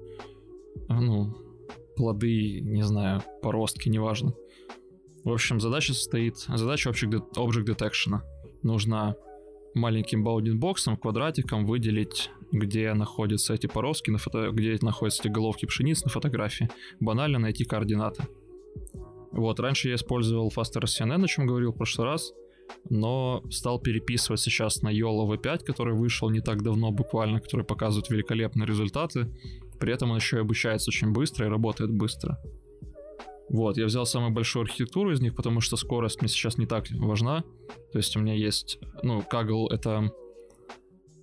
[0.89, 1.35] ну,
[1.97, 4.35] плоды, не знаю, поростки, неважно.
[5.25, 8.21] В общем, задача состоит, задача Object, object Detection.
[8.63, 9.17] Нужно
[9.75, 14.51] маленьким баудинг-боксом, квадратиком выделить, где находятся эти поростки, на фото...
[14.53, 16.71] где находятся эти головки пшениц на фотографии.
[17.01, 18.25] Банально найти координаты.
[19.33, 22.33] Вот, раньше я использовал Faster CNN, о чем говорил в прошлый раз,
[22.89, 28.09] но стал переписывать сейчас на YOLO V5, который вышел не так давно буквально, который показывает
[28.09, 29.29] великолепные результаты.
[29.79, 32.39] При этом он еще и обучается очень быстро и работает быстро.
[33.49, 36.91] Вот, я взял самую большую архитектуру из них, потому что скорость мне сейчас не так
[36.91, 37.45] важна.
[37.93, 40.11] То есть у меня есть, ну, Kaggle это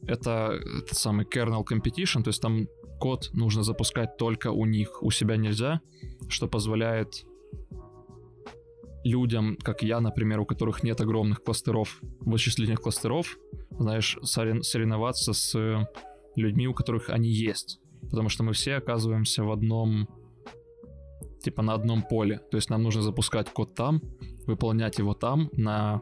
[0.07, 2.67] это этот самый kernel competition, то есть там
[2.99, 5.81] код нужно запускать только у них, у себя нельзя,
[6.29, 7.25] что позволяет
[9.03, 13.37] людям, как я, например, у которых нет огромных кластеров, вычислительных кластеров,
[13.71, 15.87] знаешь, соревноваться с
[16.35, 17.79] людьми, у которых они есть.
[18.09, 20.07] Потому что мы все оказываемся в одном,
[21.41, 22.39] типа на одном поле.
[22.51, 24.01] То есть нам нужно запускать код там,
[24.45, 26.01] выполнять его там, на,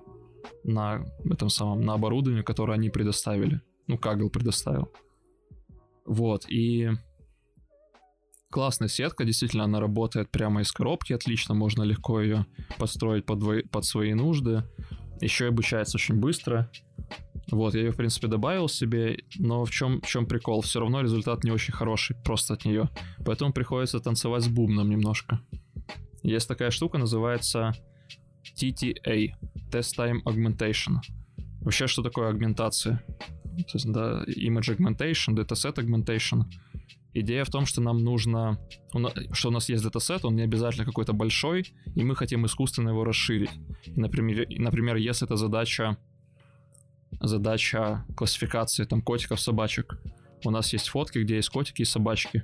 [0.63, 3.61] на этом самом, на оборудовании, которое они предоставили.
[3.87, 4.91] Ну, Kaggle предоставил.
[6.05, 6.91] Вот, и
[8.49, 12.45] классная сетка, действительно, она работает прямо из коробки, отлично, можно легко ее
[12.78, 14.63] построить под, под свои нужды.
[15.21, 16.71] Еще обучается очень быстро.
[17.51, 20.61] Вот, я ее, в принципе, добавил себе, но в чем, в чем прикол?
[20.61, 22.89] Все равно результат не очень хороший просто от нее.
[23.25, 25.41] Поэтому приходится танцевать с бубном немножко.
[26.23, 27.73] Есть такая штука, называется
[28.55, 29.33] TTA,
[29.71, 30.97] Test Time Augmentation.
[31.61, 33.03] Вообще, что такое агментация?
[33.43, 36.43] То есть, да, Image Augmentation, Dataset Augmentation—
[37.13, 38.57] Идея в том, что нам нужно,
[39.33, 43.03] что у нас есть датасет, он не обязательно какой-то большой, и мы хотим искусственно его
[43.03, 43.49] расширить.
[43.86, 45.97] Например, например, если это задача,
[47.20, 49.97] задача классификации там котиков, собачек,
[50.43, 52.43] у нас есть фотки, где есть котики и собачки.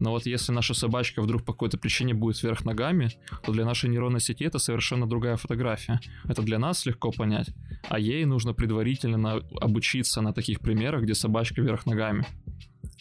[0.00, 3.10] Но вот если наша собачка вдруг по какой-то причине будет вверх ногами,
[3.42, 6.00] то для нашей нейронной сети это совершенно другая фотография.
[6.24, 7.48] Это для нас легко понять,
[7.88, 12.26] а ей нужно предварительно обучиться на таких примерах, где собачка вверх ногами.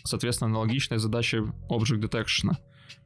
[0.06, 1.38] Соответственно, аналогичная задача
[1.70, 2.52] Object Detection.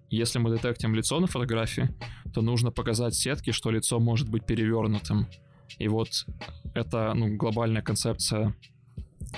[0.09, 1.89] Если мы детектим лицо на фотографии,
[2.34, 5.27] то нужно показать сетке, что лицо может быть перевернутым.
[5.80, 6.10] И вот
[6.73, 8.56] это ну, глобальная концепция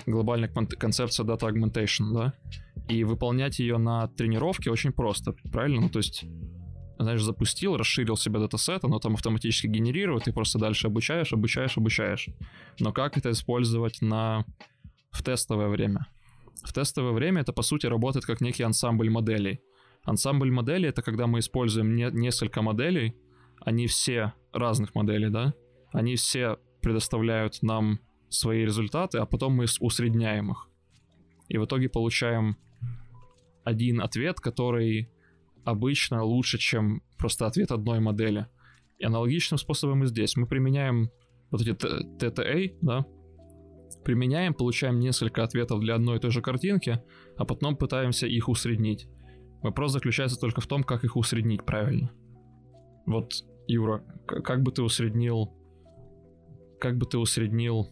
[0.06, 2.34] глобальная концепция Data Augmentation, да?
[2.88, 5.82] И выполнять ее на тренировке очень просто, правильно?
[5.82, 6.26] Ну, то есть,
[6.98, 12.30] знаешь, запустил, расширил себе датасет, оно там автоматически генерирует, и просто дальше обучаешь, обучаешь, обучаешь.
[12.80, 14.46] Но как это использовать на...
[15.12, 16.08] в тестовое время?
[16.64, 19.62] В тестовое время это, по сути, работает как некий ансамбль моделей.
[20.04, 23.16] Ансамбль моделей— это когда мы используем не, несколько моделей,
[23.62, 25.54] они все разных моделей, да?
[25.92, 28.00] Они все предоставляют нам
[28.30, 30.70] свои результаты, а потом мы усредняем их.
[31.48, 32.58] И в итоге получаем
[33.64, 35.10] один ответ, который
[35.66, 38.48] обычно лучше, чем просто ответ одной модели.
[38.98, 40.36] И аналогичным способом и здесь.
[40.36, 41.10] Мы применяем
[41.52, 43.06] вот эти TTA, да,
[44.04, 47.02] применяем, получаем несколько ответов для одной и той же картинки,
[47.38, 49.08] а потом пытаемся их усреднить.
[49.62, 52.12] Вопрос заключается только в том, как их усреднить правильно.
[53.06, 53.34] Вот,
[53.68, 55.54] Юра, как бы ты усреднил,
[56.80, 57.90] как бы ты усреднил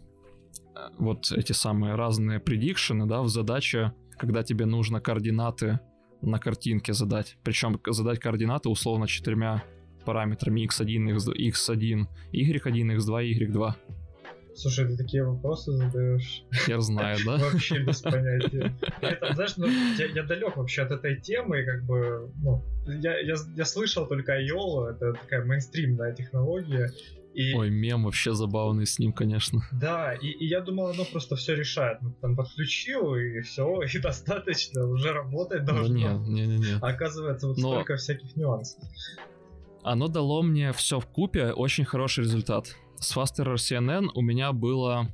[0.76, 5.80] э, вот эти самые разные предикшены, да, в задаче, когда тебе нужно координаты
[6.22, 7.38] на картинке задать.
[7.44, 9.64] Причем задать координаты условно четырьмя
[10.06, 13.74] параметрами x1, x1, y1, x2, y2.
[14.58, 16.44] Слушай, ты такие вопросы задаешь.
[16.68, 17.38] Я знаю, да?
[17.38, 18.76] Вообще без понятия.
[19.02, 23.36] Это, знаешь, ну, я, я далек вообще от этой темы, как бы, ну, я, я,
[23.56, 26.90] я слышал только YOLO, это такая мейнстримная технология.
[27.38, 27.54] И...
[27.54, 29.62] Ой, мем вообще забавный с ним, конечно.
[29.72, 32.02] Да, и, и я думал, оно просто все решает.
[32.02, 35.96] Ну, там подключил, и все, и достаточно, уже работать должно.
[35.96, 36.80] Не, не, не, не.
[36.82, 37.74] Оказывается, вот Но...
[37.74, 38.84] столько всяких нюансов.
[39.84, 42.76] Оно дало мне все в купе очень хороший результат.
[42.96, 45.08] С Faster CNN у меня было...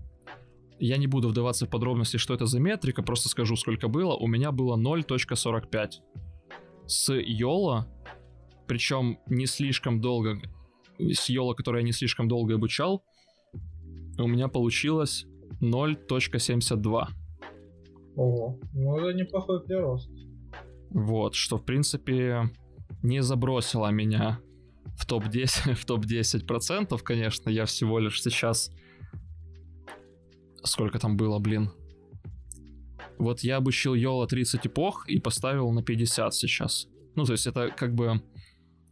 [0.79, 4.15] Я не буду вдаваться в подробности, что это за метрика, просто скажу, сколько было.
[4.15, 5.91] У меня было 0.45.
[6.87, 7.83] С YOLO,
[8.65, 10.39] причем не слишком долго,
[11.11, 13.03] с YOLO, который я не слишком долго обучал,
[14.17, 15.25] у меня получилось
[15.61, 17.07] 0.72.
[18.15, 20.09] Ого, ну это неплохой прирост.
[20.91, 22.51] Вот, что в принципе
[23.01, 24.39] не забросило меня
[24.95, 28.71] в топ-10, в топ-10 процентов, конечно, я всего лишь сейчас...
[30.63, 31.71] Сколько там было, блин?
[33.17, 36.87] Вот я обучил Йола 30 эпох и поставил на 50 сейчас.
[37.15, 38.21] Ну, то есть это как бы...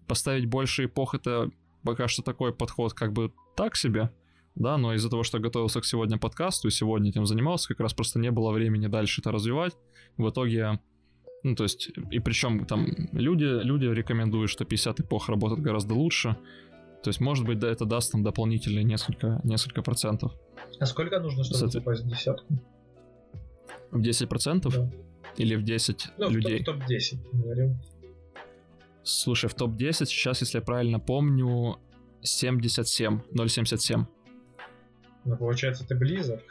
[0.07, 1.49] Поставить больше эпох, это
[1.83, 4.11] пока что такой подход как бы так себе,
[4.55, 7.79] да, но из-за того, что я готовился к сегодня подкасту и сегодня этим занимался, как
[7.79, 9.77] раз просто не было времени дальше это развивать.
[10.17, 10.79] В итоге
[11.43, 16.37] ну, то есть, и причем там люди, люди рекомендуют, что 50 эпох работает гораздо лучше.
[17.03, 20.33] То есть, может быть, да, это даст там дополнительные несколько, несколько процентов.
[20.79, 22.53] А сколько нужно, чтобы Кстати, попасть в десятку?
[23.89, 24.75] В 10 процентов?
[24.75, 24.91] Да.
[25.37, 26.61] Или в 10 ну, людей?
[26.61, 27.77] в топ-10, говорим.
[29.03, 31.79] Слушай, в топ-10 сейчас, если я правильно помню,
[32.21, 34.05] 77, 0,77.
[35.25, 36.41] Ну, получается, ты близок.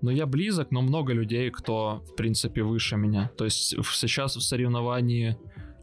[0.00, 3.30] Но я близок, но много людей, кто, в принципе, выше меня.
[3.36, 5.36] То есть сейчас в соревновании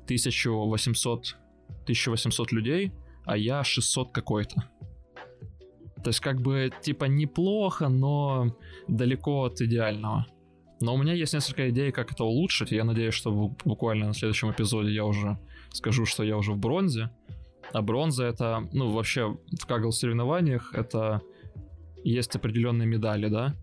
[0.06, 1.36] 1800,
[1.84, 2.92] 1800 людей,
[3.26, 4.70] а я 600 какой-то.
[6.04, 8.56] То есть как бы типа неплохо, но
[8.88, 10.28] далеко от идеального.
[10.82, 12.72] Но у меня есть несколько идей, как это улучшить.
[12.72, 15.38] Я надеюсь, что буквально на следующем эпизоде я уже
[15.72, 17.10] скажу, что я уже в бронзе.
[17.74, 21.22] А бронза это, ну вообще в кагл соревнованиях это
[22.04, 23.56] есть определенные медали, да?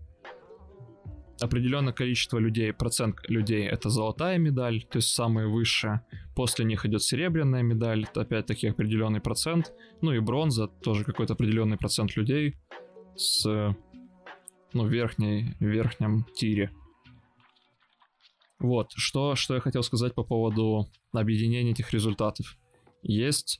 [1.43, 6.05] определенное количество людей, процент людей это золотая медаль, то есть самая высшая.
[6.35, 9.73] После них идет серебряная медаль, это опять-таки определенный процент.
[10.01, 12.55] Ну и бронза, тоже какой-то определенный процент людей
[13.15, 13.45] с
[14.73, 16.71] ну, верхней, верхнем тире.
[18.63, 22.57] Вот, что, что я хотел сказать по поводу объединения этих результатов.
[23.01, 23.59] Есть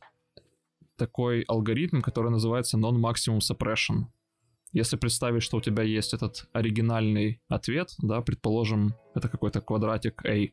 [0.96, 4.06] такой алгоритм, который называется Non-Maximum Suppression.
[4.72, 10.48] Если представить, что у тебя есть этот оригинальный ответ, да, предположим, это какой-то квадратик A,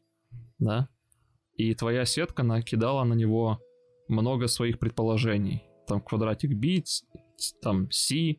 [0.59, 0.89] да,
[1.55, 3.61] и твоя сетка накидала на него
[4.09, 5.63] много своих предположений.
[5.87, 6.83] Там квадратик B,
[7.63, 8.39] там C,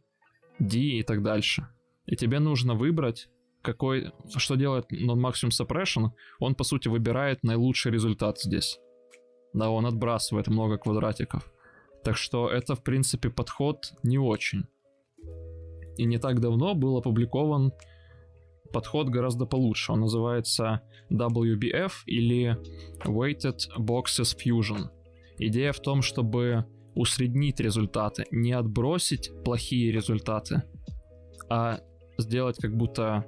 [0.59, 1.67] D и так дальше.
[2.05, 3.29] И тебе нужно выбрать,
[3.61, 8.79] какой, что делает non-maximum suppression, он по сути выбирает наилучший результат здесь.
[9.53, 11.51] Да, он отбрасывает много квадратиков.
[12.03, 14.65] Так что это, в принципе, подход не очень
[15.97, 17.73] и не так давно был опубликован
[18.73, 19.91] подход гораздо получше.
[19.91, 20.81] Он называется
[21.11, 22.57] WBF или
[23.05, 24.89] Weighted Boxes Fusion.
[25.37, 26.65] Идея в том, чтобы
[26.95, 30.63] усреднить результаты, не отбросить плохие результаты,
[31.49, 31.81] а
[32.21, 33.25] сделать как будто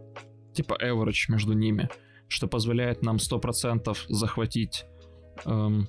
[0.53, 1.89] типа average между ними,
[2.27, 4.85] что позволяет нам 100% захватить
[5.45, 5.87] эм,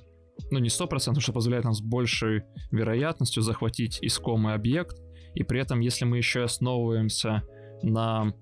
[0.51, 4.97] ну не 100%, что позволяет нам с большей вероятностью захватить искомый объект,
[5.33, 7.43] и при этом, если мы еще основываемся
[7.83, 8.33] на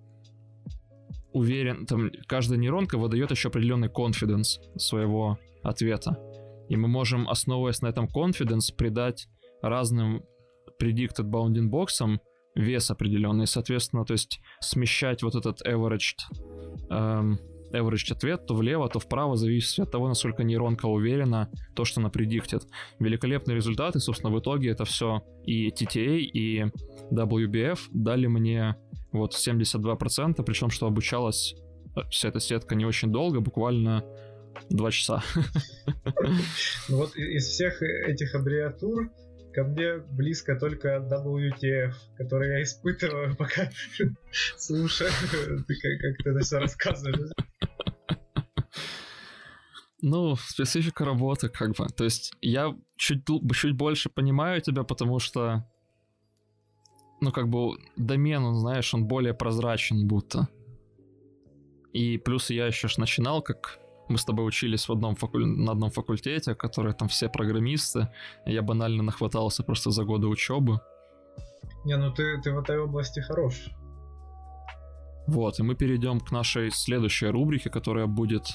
[1.31, 6.17] уверен, там каждая нейронка выдает еще определенный confidence своего ответа.
[6.69, 9.27] И мы можем, основываясь на этом confidence, придать
[9.61, 10.23] разным
[10.79, 12.19] predicted bounding boxам
[12.55, 16.19] вес определенный, соответственно, то есть смещать вот этот averaged,
[16.89, 17.39] эм,
[17.73, 22.09] average ответ, то влево, то вправо, зависит от того, насколько нейронка уверена, то, что она
[22.09, 22.63] предиктит.
[22.99, 26.65] Великолепные результаты, собственно, в итоге это все и TTA, и
[27.11, 28.75] WBF дали мне
[29.11, 31.55] вот 72%, причем что обучалась
[31.95, 34.03] э, вся эта сетка не очень долго, буквально
[34.69, 35.23] два часа.
[36.89, 39.09] Ну вот из всех этих аббревиатур
[39.53, 43.69] ко мне близко только WTF, который я испытываю, пока
[44.57, 45.11] слушаю,
[45.67, 47.31] как ты это все рассказываешь.
[50.01, 51.87] Ну, специфика работы, как бы.
[51.87, 53.23] То есть я чуть,
[53.53, 55.65] чуть больше понимаю тебя, потому что,
[57.21, 60.49] ну, как бы, домен, он, знаешь, он более прозрачен будто.
[61.93, 65.45] И плюс я еще ж начинал как мы с тобой учились в одном факуль...
[65.45, 68.09] на одном факультете, которые там все программисты.
[68.45, 70.79] Я банально нахватался просто за годы учебы.
[71.85, 73.69] Не, ну ты, ты в этой области хорош.
[75.27, 78.47] Вот, и мы перейдем к нашей следующей рубрике, которая будет...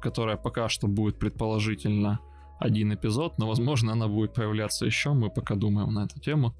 [0.00, 2.20] Которая пока что будет предположительно
[2.60, 6.54] один эпизод, но возможно она будет появляться еще, мы пока думаем на эту тему.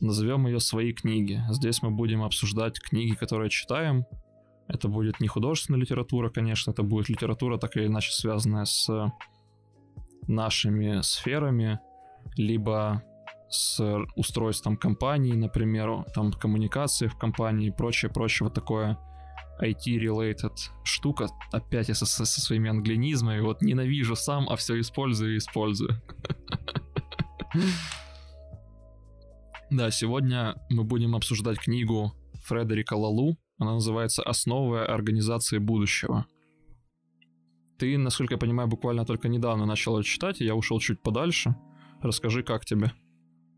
[0.00, 1.40] Назовем ее «Свои книги».
[1.50, 4.06] Здесь мы будем обсуждать книги, которые читаем,
[4.68, 9.12] это будет не художественная литература, конечно, это будет литература так или иначе связанная с
[10.26, 11.80] нашими сферами,
[12.36, 13.02] либо
[13.48, 13.82] с
[14.14, 18.98] устройством компании, например, там коммуникации в компании и прочее, прочее, вот такое
[19.62, 20.52] IT-related
[20.84, 21.28] штука.
[21.50, 26.00] Опять я со, со, со своими англинизмами, вот ненавижу сам, а все использую и использую.
[29.70, 32.14] Да, сегодня мы будем обсуждать книгу
[32.46, 36.26] Фредерика Лалу она называется «Основы организации будущего».
[37.78, 41.54] Ты, насколько я понимаю, буквально только недавно начал ее читать, и я ушел чуть подальше.
[42.02, 42.92] Расскажи, как тебе?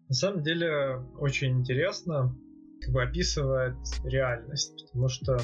[0.09, 2.36] На самом деле, очень интересно,
[2.81, 5.39] как бы описывает реальность, потому что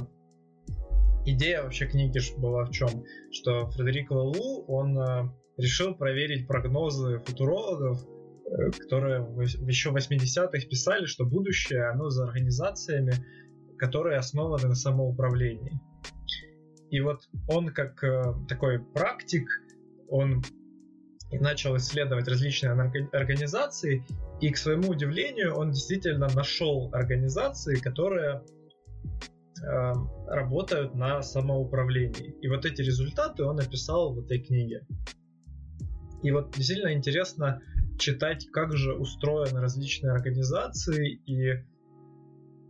[1.25, 2.89] идея вообще книги была в чем?
[3.31, 9.21] Что Фредерик Лалу, он э, решил проверить прогнозы футурологов, э, которые
[9.67, 13.13] еще в 80-х писали, что будущее, оно за организациями,
[13.79, 15.81] которые основаны на самоуправлении.
[16.91, 19.49] И вот он как э, такой практик,
[20.09, 20.43] он
[21.33, 22.73] начал исследовать различные
[23.13, 24.05] организации,
[24.41, 28.43] и к своему удивлению он действительно нашел организации, которые
[29.63, 29.93] э,
[30.29, 32.37] работают на самоуправлении.
[32.41, 34.87] И вот эти результаты он описал в этой книге.
[36.23, 37.61] И вот действительно интересно
[37.99, 41.65] читать, как же устроены различные организации и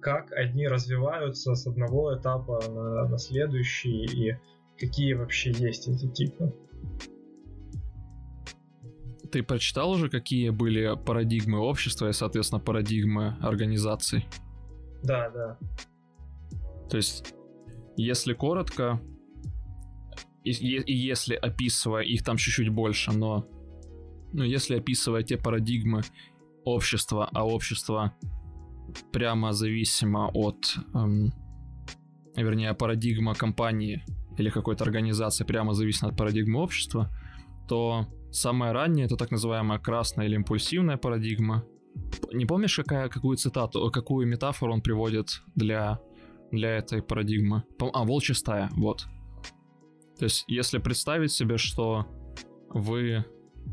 [0.06, 4.38] как они развиваются с одного этапа на, на следующий и
[4.78, 6.54] какие вообще есть эти типы.
[9.32, 14.28] Ты прочитал уже, какие были парадигмы общества и, соответственно, парадигмы организаций?
[15.02, 15.58] Да, да.
[16.88, 17.34] То есть,
[17.96, 19.00] если коротко,
[20.44, 23.44] и, и если описывая их там чуть-чуть больше, но
[24.32, 26.02] ну, если описывая те парадигмы
[26.64, 28.14] общества, а общество
[29.12, 31.32] прямо зависимо от, эм,
[32.36, 34.04] вернее, парадигма компании
[34.38, 37.10] или какой-то организации прямо зависит от парадигмы общества,
[37.68, 41.64] то самое раннее это так называемая красная или импульсивная парадигма.
[42.32, 45.98] Не помнишь, какая, какую цитату, какую метафору он приводит для,
[46.52, 47.64] для этой парадигмы?
[47.80, 49.06] А, волчья стая, вот.
[50.18, 52.06] То есть, если представить себе, что
[52.70, 53.24] вы,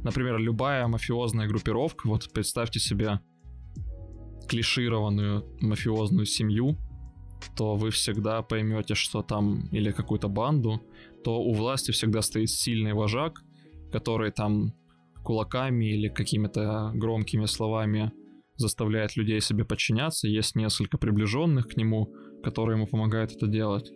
[0.04, 3.20] например, любая мафиозная группировка, вот представьте себе
[4.48, 6.78] клишированную мафиозную семью,
[7.56, 10.82] то вы всегда поймете, что там или какую-то банду,
[11.24, 13.41] то у власти всегда стоит сильный вожак,
[13.91, 14.74] который там
[15.24, 18.11] кулаками или какими-то громкими словами
[18.56, 20.28] заставляет людей себе подчиняться.
[20.28, 22.14] Есть несколько приближенных к нему,
[22.44, 23.91] которые ему помогают это делать.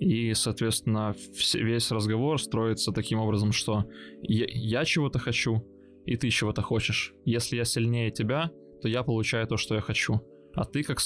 [0.00, 1.14] И, соответственно,
[1.54, 3.84] весь разговор строится таким образом, что
[4.22, 5.64] я, чего-то хочу,
[6.06, 7.14] и ты чего-то хочешь.
[7.24, 8.50] Если я сильнее тебя,
[8.82, 10.20] то я получаю то, что я хочу.
[10.54, 10.98] А ты, как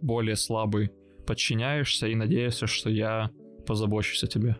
[0.00, 0.90] более слабый,
[1.26, 3.30] подчиняешься и надеешься, что я
[3.66, 4.56] позабочусь о тебе.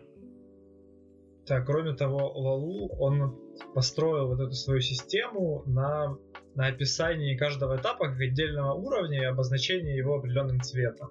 [1.45, 3.37] Так, кроме того, Лалу, он
[3.73, 6.17] построил вот эту свою систему на,
[6.55, 11.09] на описании каждого этапа как отдельного уровня и обозначении его определенным цветом.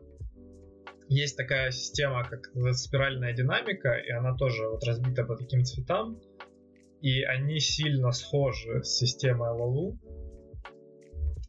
[1.08, 6.20] Есть такая система, как спиральная динамика, и она тоже вот разбита по таким цветам,
[7.02, 9.98] и они сильно схожи с системой Лалу.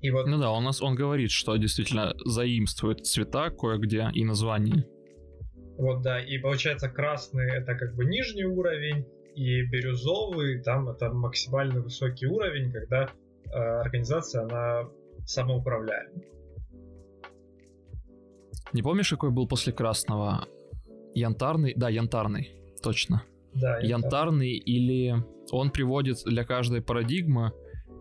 [0.02, 0.26] И вот...
[0.26, 4.86] Ну да, у нас он говорит, что действительно заимствует цвета кое-где и название.
[5.78, 9.06] Вот да, и получается красный это как бы нижний уровень,
[9.36, 13.10] и бирюзовый там это максимально высокий уровень, когда
[13.45, 14.90] э, организация она
[15.26, 16.22] самоуправляема.
[18.73, 20.48] Не помнишь, какой был после красного
[21.14, 22.52] Янтарный, да, янтарный,
[22.82, 23.23] точно.
[23.53, 25.15] Да, янтарный или
[25.52, 27.52] он приводит для каждой парадигмы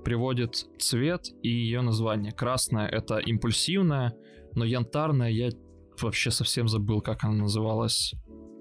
[0.05, 2.32] приводит цвет и ее название.
[2.32, 4.14] Красная это импульсивная,
[4.55, 5.51] но янтарная я
[6.01, 8.14] вообще совсем забыл, как она называлась.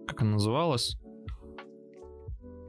[0.08, 0.98] Как она называлась.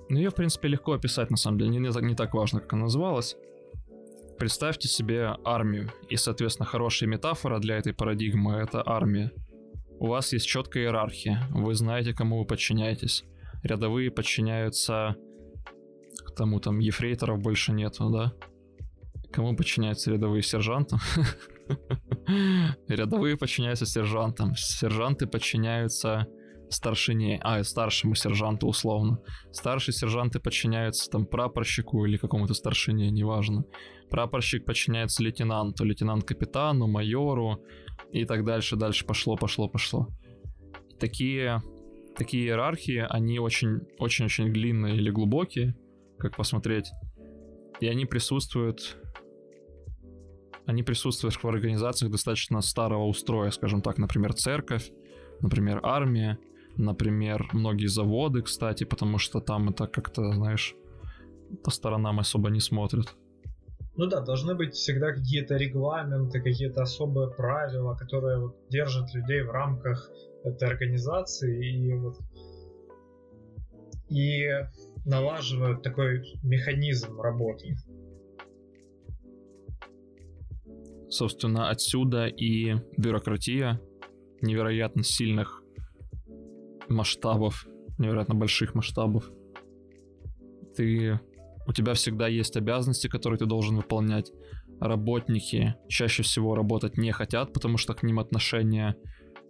[0.08, 1.70] Ну, ее, в принципе, легко описать, на самом деле.
[1.70, 3.36] Не, не, не так важно, как она называлась.
[4.38, 5.90] Представьте себе армию.
[6.08, 9.30] И, соответственно, хорошая метафора для этой парадигмы— это армия.
[9.98, 11.46] У вас есть четкая иерархия.
[11.50, 13.24] Вы знаете, кому вы подчиняетесь.
[13.62, 15.16] Рядовые подчиняются...
[16.36, 18.32] Тому там ефрейторов больше нету, да?
[19.32, 20.96] Кому подчиняются рядовые сержанты?
[22.88, 24.54] Рядовые подчиняются сержантам.
[24.56, 26.26] Сержанты подчиняются
[26.70, 29.18] старшине, а, старшему сержанту условно.
[29.52, 33.64] Старшие сержанты подчиняются там прапорщику или какому-то старшине, неважно.
[34.08, 37.62] Прапорщик подчиняется лейтенанту, лейтенант капитану, майору
[38.12, 40.08] и так дальше, дальше пошло, пошло, пошло.
[40.98, 41.62] Такие,
[42.16, 45.74] такие иерархии, они очень, очень-очень длинные или глубокие,
[46.18, 46.90] как посмотреть.
[47.80, 48.96] И они присутствуют
[50.70, 54.90] они присутствуют в организациях достаточно старого устроя, скажем так, например, церковь,
[55.40, 56.38] например, армия,
[56.76, 60.74] например, многие заводы, кстати, потому что там это как-то, знаешь,
[61.64, 63.16] по сторонам особо не смотрят.
[63.96, 69.50] Ну да, должны быть всегда какие-то регламенты, какие-то особые правила, которые вот держат людей в
[69.50, 70.10] рамках
[70.44, 72.16] этой организации и вот
[74.08, 74.48] и
[75.04, 77.76] налаживают такой механизм работы.
[81.10, 83.80] Собственно, отсюда и бюрократия
[84.42, 85.62] невероятно сильных
[86.88, 87.66] масштабов,
[87.98, 89.30] невероятно больших масштабов.
[90.76, 91.20] Ты...
[91.66, 94.32] У тебя всегда есть обязанности, которые ты должен выполнять.
[94.80, 98.96] Работники чаще всего работать не хотят, потому что к ним отношения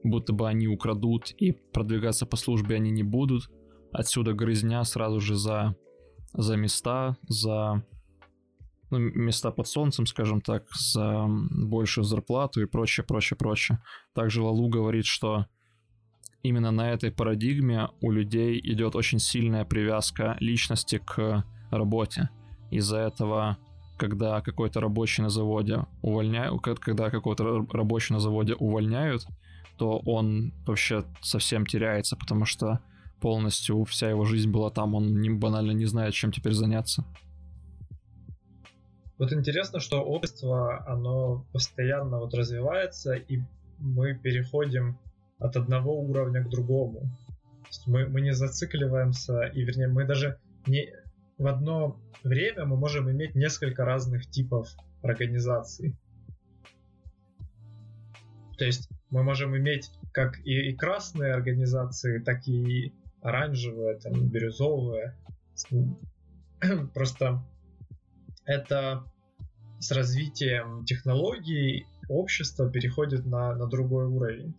[0.02, 3.50] будто бы они украдут и продвигаться по службе они не будут.
[3.92, 5.76] Отсюда грызня сразу же за,
[6.32, 7.84] за места, за
[8.90, 13.82] ну, места под солнцем, скажем так, за большую зарплату и прочее, прочее, прочее.
[14.14, 15.46] Также Лалу говорит, что
[16.42, 22.30] именно на этой парадигме у людей идет очень сильная привязка личности к работе.
[22.70, 23.58] Из-за этого,
[23.98, 29.26] когда какой-то рабочий на заводе увольняют, когда какого-то рабочий на заводе увольняют,
[29.76, 32.80] то он вообще совсем теряется, потому что
[33.20, 37.04] полностью вся его жизнь была там, он банально не знает, чем теперь заняться.
[39.20, 43.42] Вот интересно, что общество, оно постоянно вот развивается, и
[43.78, 44.98] мы переходим
[45.38, 47.02] от одного уровня к другому.
[47.84, 50.90] мы, мы не зацикливаемся, и вернее, мы даже не
[51.36, 54.68] в одно время мы можем иметь несколько разных типов
[55.02, 55.94] организаций.
[58.56, 65.14] То есть мы можем иметь как и, и красные организации, так и оранжевые, там, бирюзовые.
[66.94, 67.44] Просто
[68.46, 69.04] это
[69.80, 74.54] с развитием технологий общество переходит на, на другой уровень.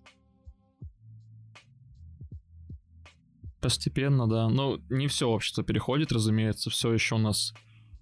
[3.62, 4.50] Постепенно, да.
[4.50, 6.72] Ну, не все общество переходит, разумеется.
[6.72, 7.54] Все еще у нас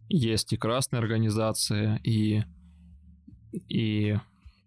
[0.07, 2.43] есть и красные организации, и,
[3.67, 4.17] и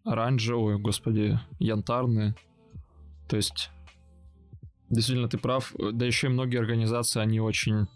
[0.05, 2.35] оранжевые, господи, янтарные.
[3.29, 3.71] То есть,
[4.91, 5.75] действительно, ты прав.
[5.93, 7.87] Да еще и многие организации, они очень...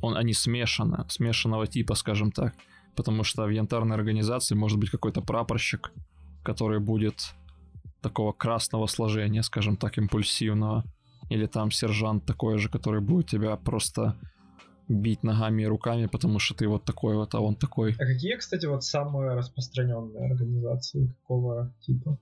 [0.00, 2.54] Он, они смешаны, смешанного типа, скажем так.
[2.96, 5.92] Потому что в янтарной организации может быть какой-то прапорщик,
[6.42, 7.34] который будет
[8.00, 10.84] такого красного сложения, скажем так, импульсивного
[11.30, 14.16] или там сержант такой же, который будет тебя просто
[14.88, 17.94] бить ногами и руками, потому что ты вот такой вот, а он такой.
[17.94, 22.18] А какие, кстати, вот самые распространенные организации какого типа?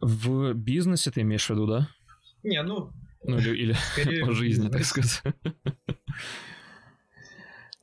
[0.00, 1.88] В бизнесе ты имеешь в виду, да?
[2.42, 2.90] Не, ну...
[3.22, 5.22] Ну или, или по жизни, так сказать.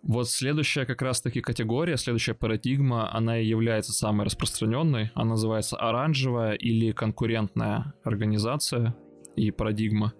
[0.03, 5.11] Вот следующая как раз-таки категория, следующая парадигма, она и является самой распространенной.
[5.13, 8.95] Она называется оранжевая или конкурентная организация
[9.35, 10.13] и парадигма.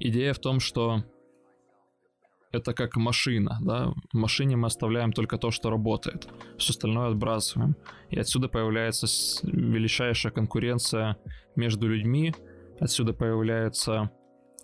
[0.00, 1.04] Идея в том, что
[2.50, 6.28] это как машина, да, в машине мы оставляем только то, что работает,
[6.58, 7.76] все остальное отбрасываем.
[8.10, 9.06] И отсюда появляется
[9.44, 11.16] величайшая конкуренция
[11.54, 12.34] между людьми,
[12.80, 14.10] отсюда появляется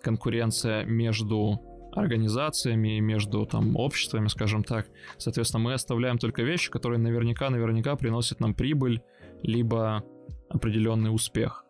[0.02, 1.60] конкуренция между
[1.92, 4.86] организациями, между там обществами, скажем так.
[5.18, 9.02] Соответственно, мы оставляем только вещи, которые наверняка-наверняка приносят нам прибыль,
[9.42, 10.04] либо
[10.48, 11.64] определенный успех.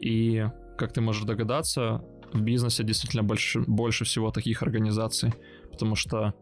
[0.00, 0.46] И,
[0.76, 5.32] как ты можешь догадаться, в бизнесе действительно больше, больше всего таких организаций,
[5.70, 6.34] потому что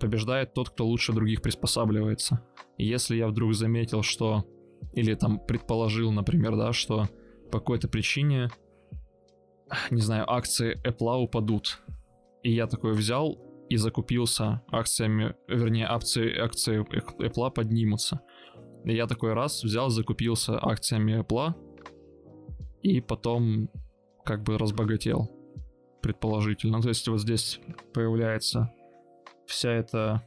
[0.00, 2.44] побеждает тот, кто лучше других приспосабливается.
[2.78, 4.44] И если я вдруг заметил, что
[4.94, 7.08] или там предположил, например, да, что
[7.50, 8.50] по какой-то причине,
[9.90, 11.82] не знаю, акции Apple упадут.
[12.42, 13.38] И я такой взял
[13.68, 18.20] и закупился акциями, вернее, акции, акции Apple поднимутся.
[18.84, 21.54] И я такой раз взял, закупился акциями Apple,
[22.82, 23.70] и потом
[24.24, 25.30] как бы разбогател,
[26.02, 26.80] предположительно.
[26.80, 27.60] То есть вот здесь
[27.94, 28.72] появляется
[29.46, 30.22] вся эта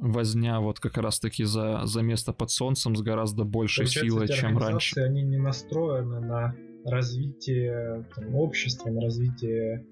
[0.00, 4.58] возня вот как раз-таки за, за место под солнцем с гораздо большей Получается, силой, чем
[4.58, 5.00] раньше.
[5.00, 9.86] Они не настроены на развитие там, общества, на развитие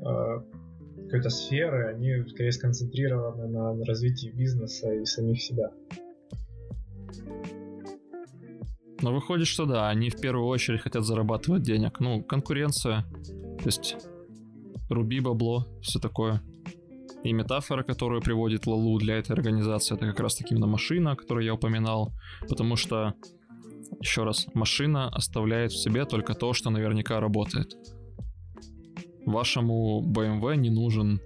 [0.00, 0.40] э,
[1.04, 5.70] какой-то сферы, они скорее сконцентрированы на, на развитии бизнеса и самих себя.
[9.00, 12.00] Но выходит, что да, они в первую очередь хотят зарабатывать денег.
[12.00, 13.04] Ну, конкуренция,
[13.58, 13.96] то есть
[14.88, 16.40] руби бабло, все такое.
[17.22, 21.44] И метафора, которую приводит Лалу для этой организации, это как раз таки именно машина, которую
[21.44, 22.12] я упоминал.
[22.48, 23.14] Потому что,
[24.00, 27.76] еще раз, машина оставляет в себе только то, что наверняка работает.
[29.26, 31.20] Вашему BMW не нужен...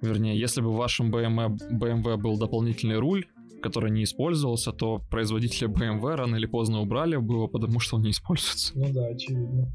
[0.00, 3.26] Вернее, если бы в вашем BMW, BMW был дополнительный руль,
[3.60, 8.02] который не использовался, то производители BMW рано или поздно убрали бы его, потому что он
[8.02, 8.72] не используется.
[8.74, 9.70] Ну да, очевидно.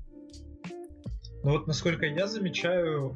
[1.44, 3.16] Но вот насколько я замечаю,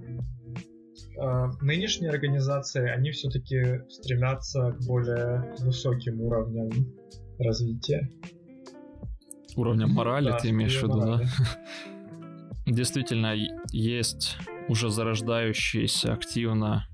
[1.19, 6.69] а, нынешние организации, они все-таки стремятся к более высоким уровням
[7.39, 8.09] развития.
[9.55, 11.26] Уровнем морали да, ты имеешь в виду, морали.
[11.26, 11.31] да?
[12.65, 13.35] Действительно,
[13.71, 16.88] есть уже зарождающиеся активно,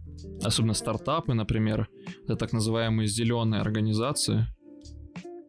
[0.44, 1.90] особенно стартапы, например,
[2.24, 4.48] это так называемые зеленые организации.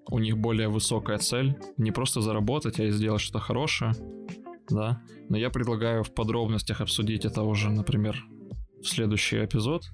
[0.09, 3.93] У них более высокая цель, не просто заработать, а и сделать что-то хорошее,
[4.71, 5.03] да.
[5.29, 8.25] Но я предлагаю в подробностях обсудить это уже, например,
[8.83, 9.85] в следующий эпизод,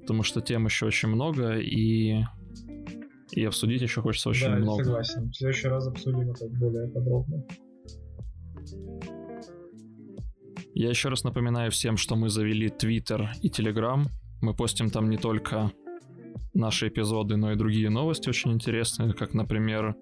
[0.00, 2.22] потому что тем еще очень много, и,
[3.32, 4.84] и обсудить еще хочется очень да, много.
[4.84, 5.30] Согласен.
[5.30, 7.44] В следующий раз обсудим это более подробно.
[10.74, 14.06] Я еще раз напоминаю всем, что мы завели Twitter и Telegram.
[14.40, 15.70] Мы постим там не только
[16.54, 19.96] наши эпизоды, но и другие новости очень интересные, как, например,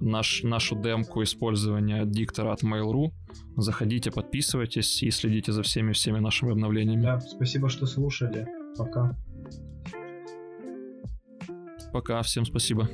[0.00, 3.12] наш, нашу демку использования диктора от Mail.ru.
[3.56, 7.02] Заходите, подписывайтесь и следите за всеми-всеми нашими обновлениями.
[7.02, 8.46] Да, спасибо, что слушали.
[8.76, 9.16] Пока.
[11.92, 12.88] Пока, всем спасибо.